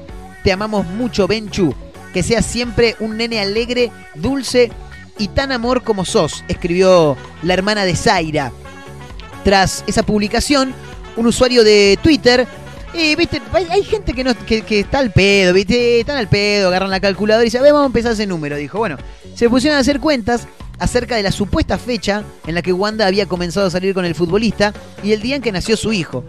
[0.43, 1.73] Te amamos mucho, Benchu.
[2.13, 4.71] Que seas siempre un nene alegre, dulce
[5.17, 8.51] y tan amor como sos, escribió la hermana de Zaira.
[9.43, 10.73] Tras esa publicación,
[11.17, 12.47] un usuario de Twitter,
[12.93, 16.69] y viste, hay, gente que, no, que, que está al pedo, viste, están al pedo,
[16.69, 18.57] agarran la calculadora y dicen, a ver, vamos a empezar ese número.
[18.57, 18.97] Dijo, bueno,
[19.35, 20.47] se pusieron a hacer cuentas
[20.79, 24.15] acerca de la supuesta fecha en la que Wanda había comenzado a salir con el
[24.15, 24.73] futbolista
[25.03, 26.23] y el día en que nació su hijo.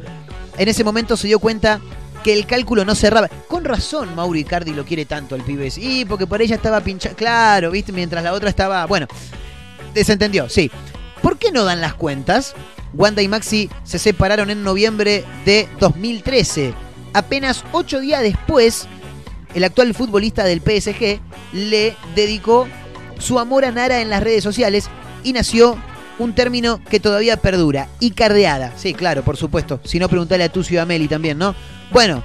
[0.59, 1.81] En ese momento se dio cuenta
[2.23, 3.29] que el cálculo no cerraba.
[3.49, 5.73] Con razón Mauro Icardi lo quiere tanto el pibe.
[5.77, 7.15] Y porque por ella estaba pinchada.
[7.15, 8.85] Claro, viste, mientras la otra estaba.
[8.87, 9.07] Bueno,
[9.95, 10.71] desentendió, sí.
[11.23, 12.55] ¿Por qué no dan las cuentas?
[12.93, 16.75] Wanda y Maxi se separaron en noviembre de 2013.
[17.13, 18.87] Apenas ocho días después,
[19.55, 21.21] el actual futbolista del PSG
[21.53, 22.69] le dedicó
[23.21, 24.89] su amor a Nara en las redes sociales
[25.23, 25.77] y nació
[26.19, 28.73] un término que todavía perdura, icardeada.
[28.77, 29.81] Sí, claro, por supuesto.
[29.85, 31.55] Si no, preguntale a Tucio y a Meli también, ¿no?
[31.93, 32.23] Bueno,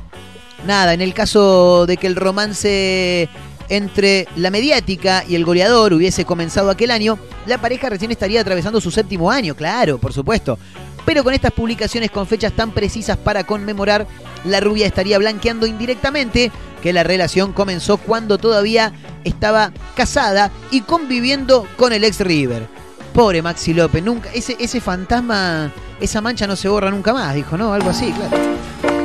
[0.65, 3.29] nada, en el caso de que el romance
[3.69, 8.81] entre la mediática y el goleador hubiese comenzado aquel año, la pareja recién estaría atravesando
[8.81, 10.59] su séptimo año, claro, por supuesto.
[11.05, 14.07] Pero con estas publicaciones con fechas tan precisas para conmemorar,
[14.43, 16.51] la rubia estaría blanqueando indirectamente
[16.81, 18.91] que la relación comenzó cuando todavía
[19.23, 22.67] estaba casada y conviviendo con el ex River.
[23.13, 27.57] Pobre Maxi López, nunca, ese, ese fantasma, esa mancha no se borra nunca más, dijo,
[27.57, 27.73] ¿no?
[27.73, 29.04] Algo así, claro.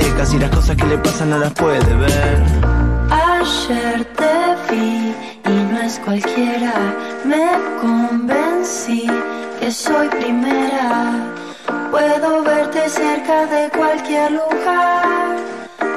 [0.33, 2.37] y las cosas que le pasan no las puede ver.
[3.09, 4.35] Ayer te
[4.69, 5.13] vi
[5.45, 6.73] y no es cualquiera,
[7.25, 7.47] me
[7.81, 9.07] convencí
[9.59, 11.33] que soy primera.
[11.89, 15.37] Puedo verte cerca de cualquier lugar,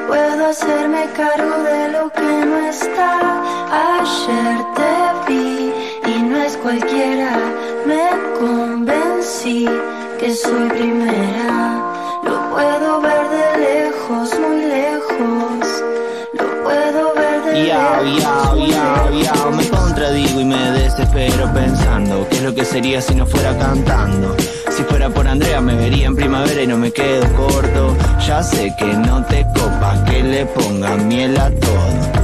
[0.09, 3.43] puedo hacerme cargo de lo que no está.
[4.01, 5.73] Ayer te vi
[6.07, 7.37] y no es cualquiera,
[7.87, 8.09] me
[8.41, 9.69] convencí
[10.19, 11.84] que soy primera.
[12.55, 15.83] Puedo ver de lejos, muy lejos.
[16.35, 19.57] Lo puedo ver de lejos.
[19.57, 24.37] me contradigo y me desespero pensando qué es lo que sería si no fuera cantando.
[24.71, 27.97] Si fuera por Andrea me vería en primavera y no me quedo corto.
[28.25, 32.24] Ya sé que no te copa que le ponga miel a todo.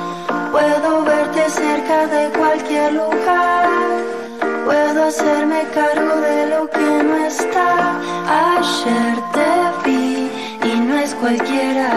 [2.89, 3.67] Lugar.
[4.65, 7.69] Puedo hacerme cargo de lo que no está.
[8.57, 9.49] Ayer te
[9.85, 10.29] vi
[10.71, 11.91] y no es cualquiera.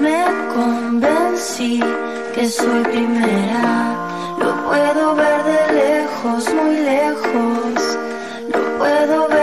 [0.00, 0.24] Me
[0.54, 1.82] convencí
[2.34, 3.96] que soy primera.
[4.38, 7.98] Lo puedo ver de lejos, muy lejos.
[8.52, 9.37] Lo puedo ver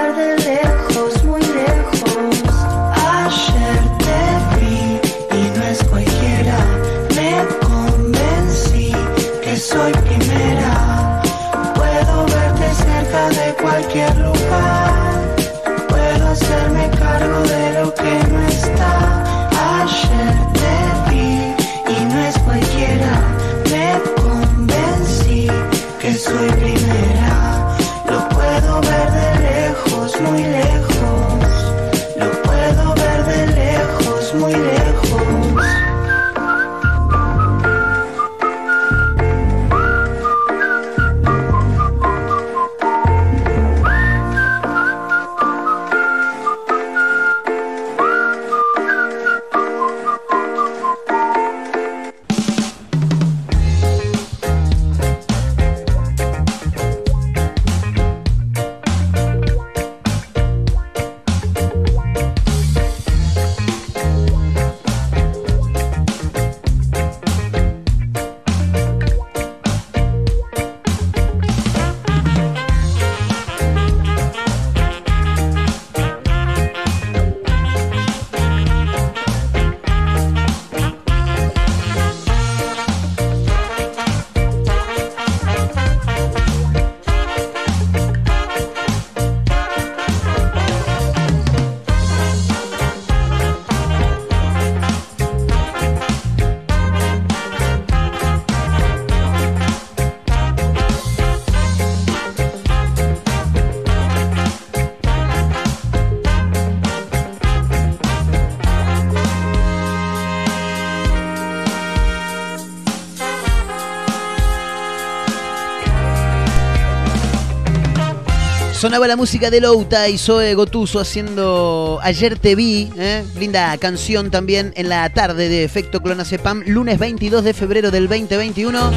[118.85, 123.25] Sonaba la música de Louta y Zoe Gotuso haciendo Ayer te vi, ¿eh?
[123.39, 128.91] linda canción también en la tarde de Efecto Clonacepam, lunes 22 de febrero del 2021.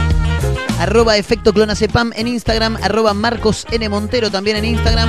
[0.79, 3.89] Arroba Efecto Clonacepam en Instagram, arroba Marcos N.
[3.89, 5.09] Montero también en Instagram.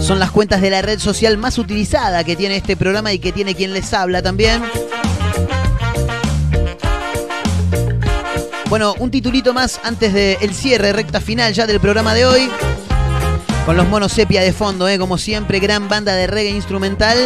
[0.00, 3.30] Son las cuentas de la red social más utilizada que tiene este programa y que
[3.30, 4.60] tiene quien les habla también.
[8.68, 12.50] Bueno, un titulito más antes del cierre, recta final ya del programa de hoy.
[13.66, 14.96] Con los monos sepia de fondo, ¿eh?
[14.96, 17.18] como siempre, gran banda de reggae instrumental.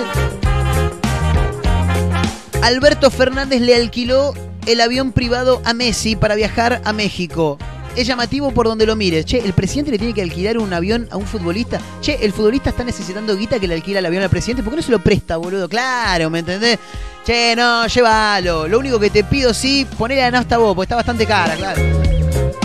[2.62, 4.32] Alberto Fernández le alquiló
[4.66, 7.58] el avión privado a Messi para viajar a México.
[7.94, 9.26] Es llamativo por donde lo mires.
[9.26, 11.78] Che, el presidente le tiene que alquilar un avión a un futbolista.
[12.00, 14.62] Che, el futbolista está necesitando guita que le alquila el avión al presidente.
[14.62, 15.68] ¿Por qué no se lo presta, boludo?
[15.68, 16.78] Claro, ¿me entendés?
[17.22, 18.66] Che, no, llévalo.
[18.66, 21.82] Lo único que te pido, sí, ponele la nafta vos, porque está bastante cara, claro.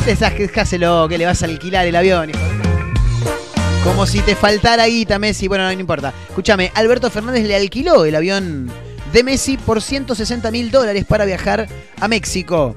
[0.05, 2.64] Dejáselo, que le vas a alquilar el avión, hijo.
[3.85, 5.47] Como si te faltara guita, Messi.
[5.47, 6.11] Bueno, no, importa.
[6.27, 8.71] Escúchame, Alberto Fernández le alquiló el avión
[9.13, 11.67] de Messi por 160 mil dólares para viajar
[12.01, 12.75] a México.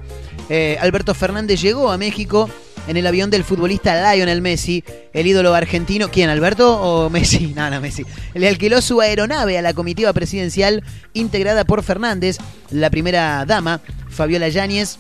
[0.51, 2.51] Eh, Alberto Fernández llegó a México
[2.87, 4.85] en el avión del futbolista Lionel Messi,
[5.15, 6.11] el ídolo argentino.
[6.11, 7.53] ¿Quién, Alberto o Messi?
[7.57, 8.05] No, no, Messi.
[8.35, 10.85] Le alquiló su aeronave a la comitiva presidencial
[11.15, 12.37] integrada por Fernández,
[12.71, 13.81] la primera dama,
[14.11, 14.99] Fabiola Yáñez,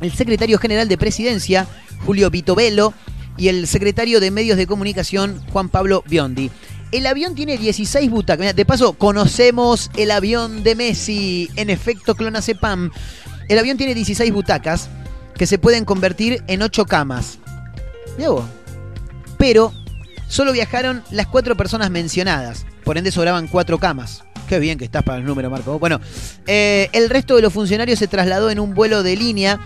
[0.00, 1.68] el secretario general de presidencia,
[2.04, 2.92] Julio Vitovelo,
[3.36, 6.50] y el secretario de Medios de Comunicación, Juan Pablo Biondi.
[6.92, 8.54] El avión tiene 16 butacas.
[8.54, 12.90] De paso, conocemos el avión de Messi, en efecto Clonacepam.
[13.48, 14.88] El avión tiene 16 butacas
[15.36, 17.38] que se pueden convertir en 8 camas.
[19.38, 19.72] Pero
[20.28, 22.66] solo viajaron las cuatro personas mencionadas.
[22.84, 24.24] Por ende sobraban cuatro camas.
[24.48, 25.78] Qué bien que estás para el número, Marco.
[25.78, 26.00] Bueno,
[26.46, 29.58] eh, el resto de los funcionarios se trasladó en un vuelo de línea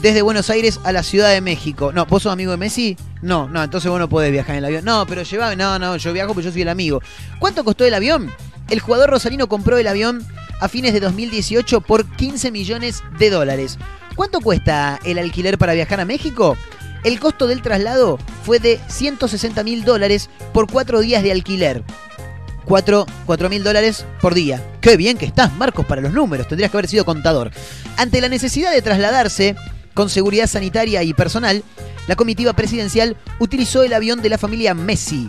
[0.00, 1.92] desde Buenos Aires a la Ciudad de México.
[1.92, 2.96] No, ¿vos sos amigo de Messi?
[3.22, 4.84] No, no, entonces vos no podés viajar en el avión.
[4.84, 7.02] No, pero llevame, no, no, yo viajo porque yo soy el amigo.
[7.38, 8.32] ¿Cuánto costó el avión?
[8.68, 10.26] El jugador rosarino compró el avión
[10.60, 13.78] a fines de 2018 por 15 millones de dólares.
[14.14, 16.56] ¿Cuánto cuesta el alquiler para viajar a México?
[17.04, 21.84] El costo del traslado fue de 160 mil dólares por cuatro días de alquiler.
[22.68, 23.06] 4
[23.48, 24.62] mil dólares por día.
[24.80, 26.48] Qué bien que estás, Marcos, para los números.
[26.48, 27.50] Tendrías que haber sido contador.
[27.96, 29.56] Ante la necesidad de trasladarse
[29.98, 31.64] con seguridad sanitaria y personal,
[32.06, 35.28] la comitiva presidencial utilizó el avión de la familia Messi.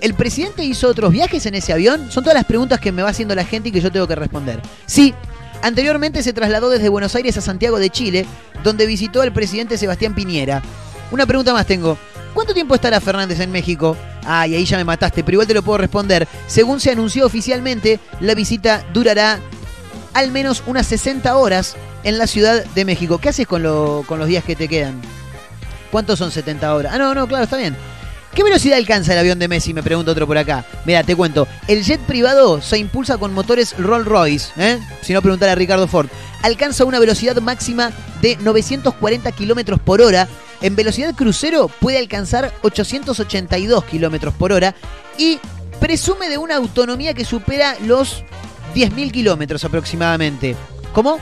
[0.00, 2.10] ¿El presidente hizo otros viajes en ese avión?
[2.10, 4.14] Son todas las preguntas que me va haciendo la gente y que yo tengo que
[4.14, 4.62] responder.
[4.86, 5.12] Sí,
[5.60, 8.24] anteriormente se trasladó desde Buenos Aires a Santiago de Chile,
[8.64, 10.62] donde visitó al presidente Sebastián Piñera.
[11.10, 11.98] Una pregunta más tengo.
[12.32, 13.98] ¿Cuánto tiempo estará Fernández en México?
[14.24, 16.26] Ay, ahí ya me mataste, pero igual te lo puedo responder.
[16.46, 19.40] Según se anunció oficialmente, la visita durará
[20.14, 23.18] al menos unas 60 horas en la Ciudad de México.
[23.18, 25.00] ¿Qué haces con, lo- con los días que te quedan?
[25.90, 26.92] ¿Cuántos son 70 horas?
[26.94, 27.76] Ah, no, no, claro, está bien.
[28.34, 29.74] ¿Qué velocidad alcanza el avión de Messi?
[29.74, 30.64] Me pregunta otro por acá.
[30.86, 31.46] Mira, te cuento.
[31.68, 34.78] El jet privado se impulsa con motores Rolls Royce, ¿eh?
[35.02, 36.08] si no preguntar a Ricardo Ford.
[36.42, 37.92] Alcanza una velocidad máxima
[38.22, 40.28] de 940 kilómetros por hora.
[40.62, 44.74] En velocidad crucero puede alcanzar 882 kilómetros por hora.
[45.18, 45.38] Y
[45.78, 48.24] presume de una autonomía que supera los
[48.74, 50.56] 10.000 kilómetros aproximadamente.
[50.94, 51.18] ¿Cómo?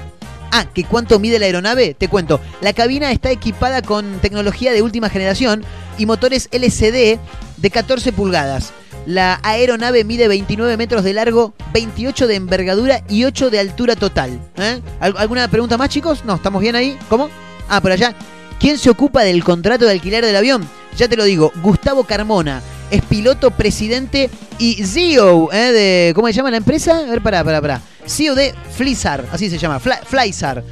[0.53, 1.95] Ah, ¿que cuánto mide la aeronave?
[1.95, 2.41] Te cuento.
[2.61, 5.65] La cabina está equipada con tecnología de última generación
[5.99, 7.19] y motores LCD
[7.57, 8.73] de 14 pulgadas.
[9.07, 14.41] La aeronave mide 29 metros de largo, 28 de envergadura y 8 de altura total.
[14.57, 14.81] ¿eh?
[15.01, 16.25] ¿Al- ¿Alguna pregunta más, chicos?
[16.25, 16.99] No, ¿estamos bien ahí?
[17.09, 17.31] ¿Cómo?
[17.69, 18.15] Ah, por allá.
[18.59, 20.69] ¿Quién se ocupa del contrato de alquiler del avión?
[20.99, 22.61] Ya te lo digo, Gustavo Carmona.
[22.91, 25.73] Es piloto, presidente y CEO ¿eh?
[25.73, 26.13] de.
[26.15, 26.99] ¿Cómo se llama la empresa?
[26.99, 27.81] A ver, pará, pará, pará.
[28.07, 30.65] CEO de Flysar, así se llama, Fly-.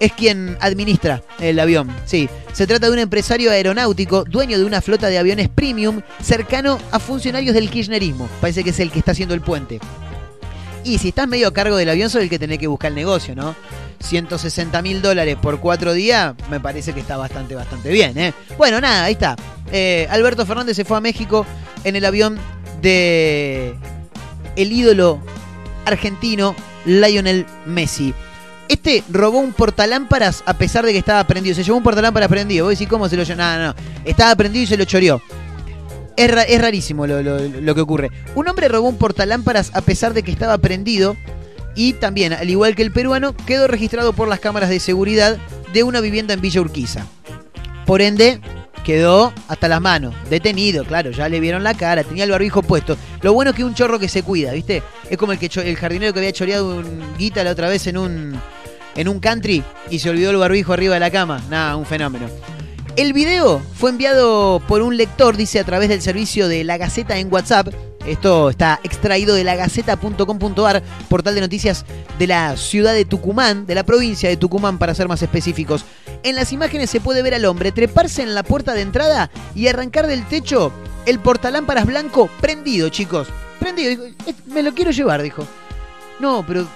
[0.00, 1.88] Es quien administra el avión.
[2.04, 6.78] Sí, se trata de un empresario aeronáutico, dueño de una flota de aviones premium, cercano
[6.90, 8.28] a funcionarios del kirchnerismo.
[8.40, 9.80] Parece que es el que está haciendo el puente.
[10.84, 12.94] Y si estás medio a cargo del avión, sos el que tenés que buscar el
[12.94, 13.56] negocio, ¿no?
[14.04, 18.32] 160 mil dólares por cuatro días, me parece que está bastante, bastante bien, ¿eh?
[18.58, 19.36] Bueno, nada, ahí está.
[19.72, 21.46] Eh, Alberto Fernández se fue a México
[21.84, 22.38] en el avión
[22.82, 23.74] de
[24.56, 25.20] el ídolo
[25.86, 28.14] argentino Lionel Messi.
[28.68, 31.54] Este robó un portalámparas a pesar de que estaba prendido.
[31.54, 32.64] Se llevó un portalámparas prendido.
[32.66, 33.38] Vos decís, ¿cómo se lo llevó?
[33.42, 33.74] No, no, no.
[34.04, 35.20] Estaba prendido y se lo choreó.
[36.16, 38.10] Es, es rarísimo lo- lo que ocurre.
[38.34, 41.16] Un hombre robó un portalámparas a pesar de que estaba prendido
[41.74, 45.38] y también, al igual que el peruano, quedó registrado por las cámaras de seguridad
[45.72, 47.06] de una vivienda en Villa Urquiza.
[47.86, 48.40] Por ende,
[48.84, 50.14] quedó hasta las manos.
[50.30, 52.96] Detenido, claro, ya le vieron la cara, tenía el barbijo puesto.
[53.22, 54.82] Lo bueno es que un chorro que se cuida, ¿viste?
[55.10, 57.98] Es como el, que el jardinero que había choreado un guita la otra vez en
[57.98, 58.40] un,
[58.94, 61.42] en un country y se olvidó el barbijo arriba de la cama.
[61.50, 62.28] Nada, un fenómeno.
[62.96, 67.18] El video fue enviado por un lector, dice, a través del servicio de La Gaceta
[67.18, 67.74] en WhatsApp.
[68.06, 71.86] Esto está extraído de lagaceta.com.ar, portal de noticias
[72.18, 75.84] de la ciudad de Tucumán, de la provincia de Tucumán, para ser más específicos.
[76.22, 79.68] En las imágenes se puede ver al hombre treparse en la puerta de entrada y
[79.68, 80.70] arrancar del techo
[81.06, 83.28] el portalámparas blanco prendido, chicos.
[83.58, 83.90] Prendido.
[83.90, 85.46] Dijo, "Eh, me lo quiero llevar, dijo.
[86.20, 86.66] No, pero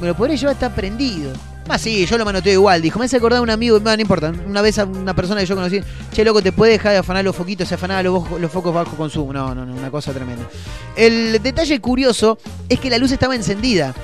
[0.00, 1.32] me lo podré llevar, está prendido.
[1.72, 2.82] Ah, sí, yo lo manoteo igual.
[2.82, 4.32] Dijo, me hace acordar a un amigo, no, no importa.
[4.46, 5.80] Una vez a una persona que yo conocí,
[6.12, 7.68] che, loco, ¿te puede dejar de afanar los foquitos?
[7.68, 9.32] Se afanaba los, focos bajo consumo.
[9.32, 10.48] No, no, no, una cosa tremenda.
[10.96, 13.94] El detalle curioso es que la luz estaba encendida.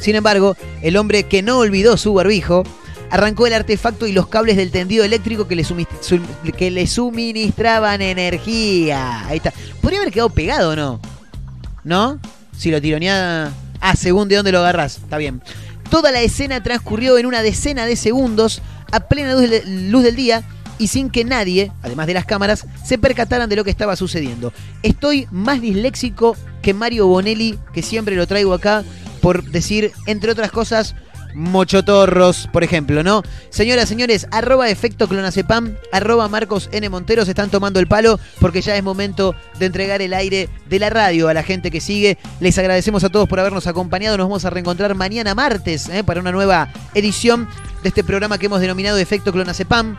[0.00, 2.64] Sin embargo, el hombre que no olvidó su barbijo
[3.10, 5.64] arrancó el artefacto y los cables del tendido eléctrico que le,
[6.56, 9.26] que le suministraban energía.
[9.26, 9.52] Ahí está.
[9.82, 10.98] Podría haber quedado pegado no.
[11.84, 12.18] ¿No?
[12.56, 13.52] Si lo tironeaba.
[13.80, 14.96] Ah, según de dónde lo agarrás.
[14.96, 15.42] Está bien.
[15.92, 18.62] Toda la escena transcurrió en una decena de segundos
[18.92, 20.42] a plena luz del, luz del día
[20.78, 24.54] y sin que nadie, además de las cámaras, se percataran de lo que estaba sucediendo.
[24.82, 28.84] Estoy más disléxico que Mario Bonelli, que siempre lo traigo acá,
[29.20, 30.94] por decir, entre otras cosas,
[31.34, 33.22] mochotorros, por ejemplo, ¿no?
[33.50, 36.88] Señoras, señores, arroba efecto clonacepam, arroba Marcos N.
[36.88, 40.78] Montero se están tomando el palo porque ya es momento de entregar el aire de
[40.78, 42.18] la radio a la gente que sigue.
[42.40, 44.16] Les agradecemos a todos por habernos acompañado.
[44.16, 46.04] Nos vamos a reencontrar mañana martes ¿eh?
[46.04, 47.48] para una nueva edición
[47.82, 49.98] de este programa que hemos denominado Efecto Clonacepam,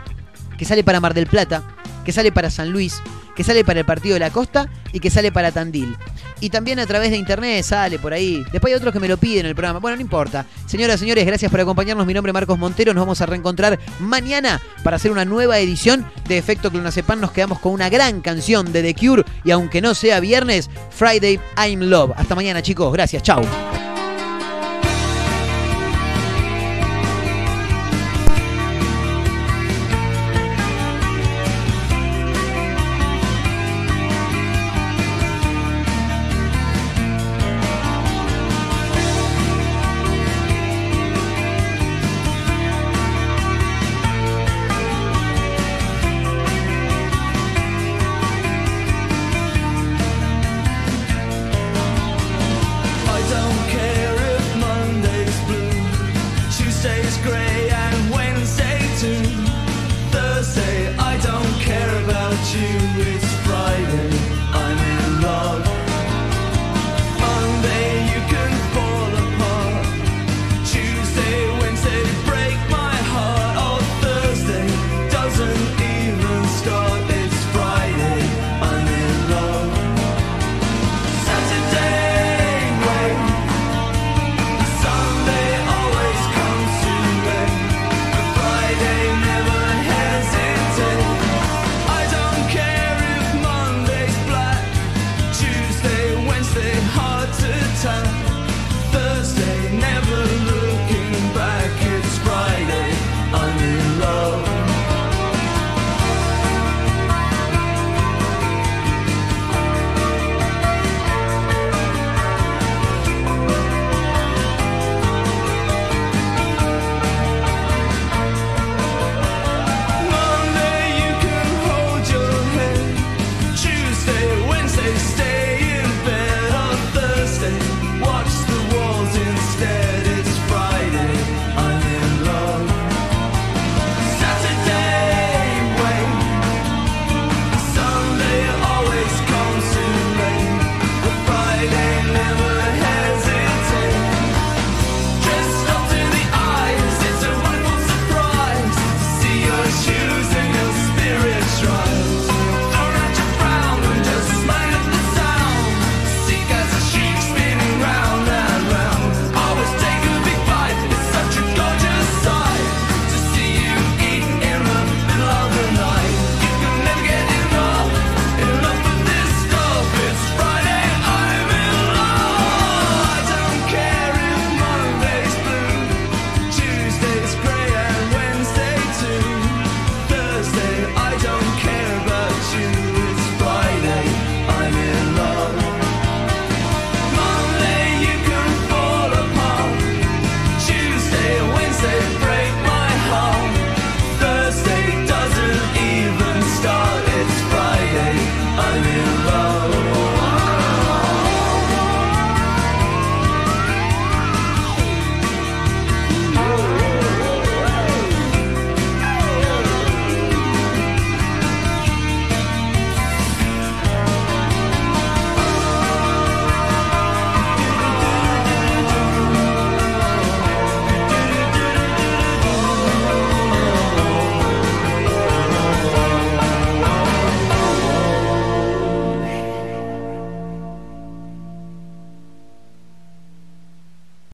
[0.58, 1.64] que sale para Mar del Plata,
[2.06, 3.02] que sale para San Luis,
[3.36, 5.96] que sale para el Partido de la Costa y que sale para Tandil.
[6.40, 8.44] Y también a través de internet sale por ahí.
[8.52, 9.80] Después hay otros que me lo piden en el programa.
[9.80, 10.46] Bueno, no importa.
[10.66, 12.06] Señoras, señores, gracias por acompañarnos.
[12.06, 12.94] Mi nombre es Marcos Montero.
[12.94, 17.22] Nos vamos a reencontrar mañana para hacer una nueva edición de Efecto Clonacepan.
[17.22, 19.24] Nos quedamos con una gran canción de The Cure.
[19.44, 22.12] Y aunque no sea viernes, Friday I'm Love.
[22.16, 22.92] Hasta mañana, chicos.
[22.92, 23.24] Gracias.
[23.24, 23.44] Chau.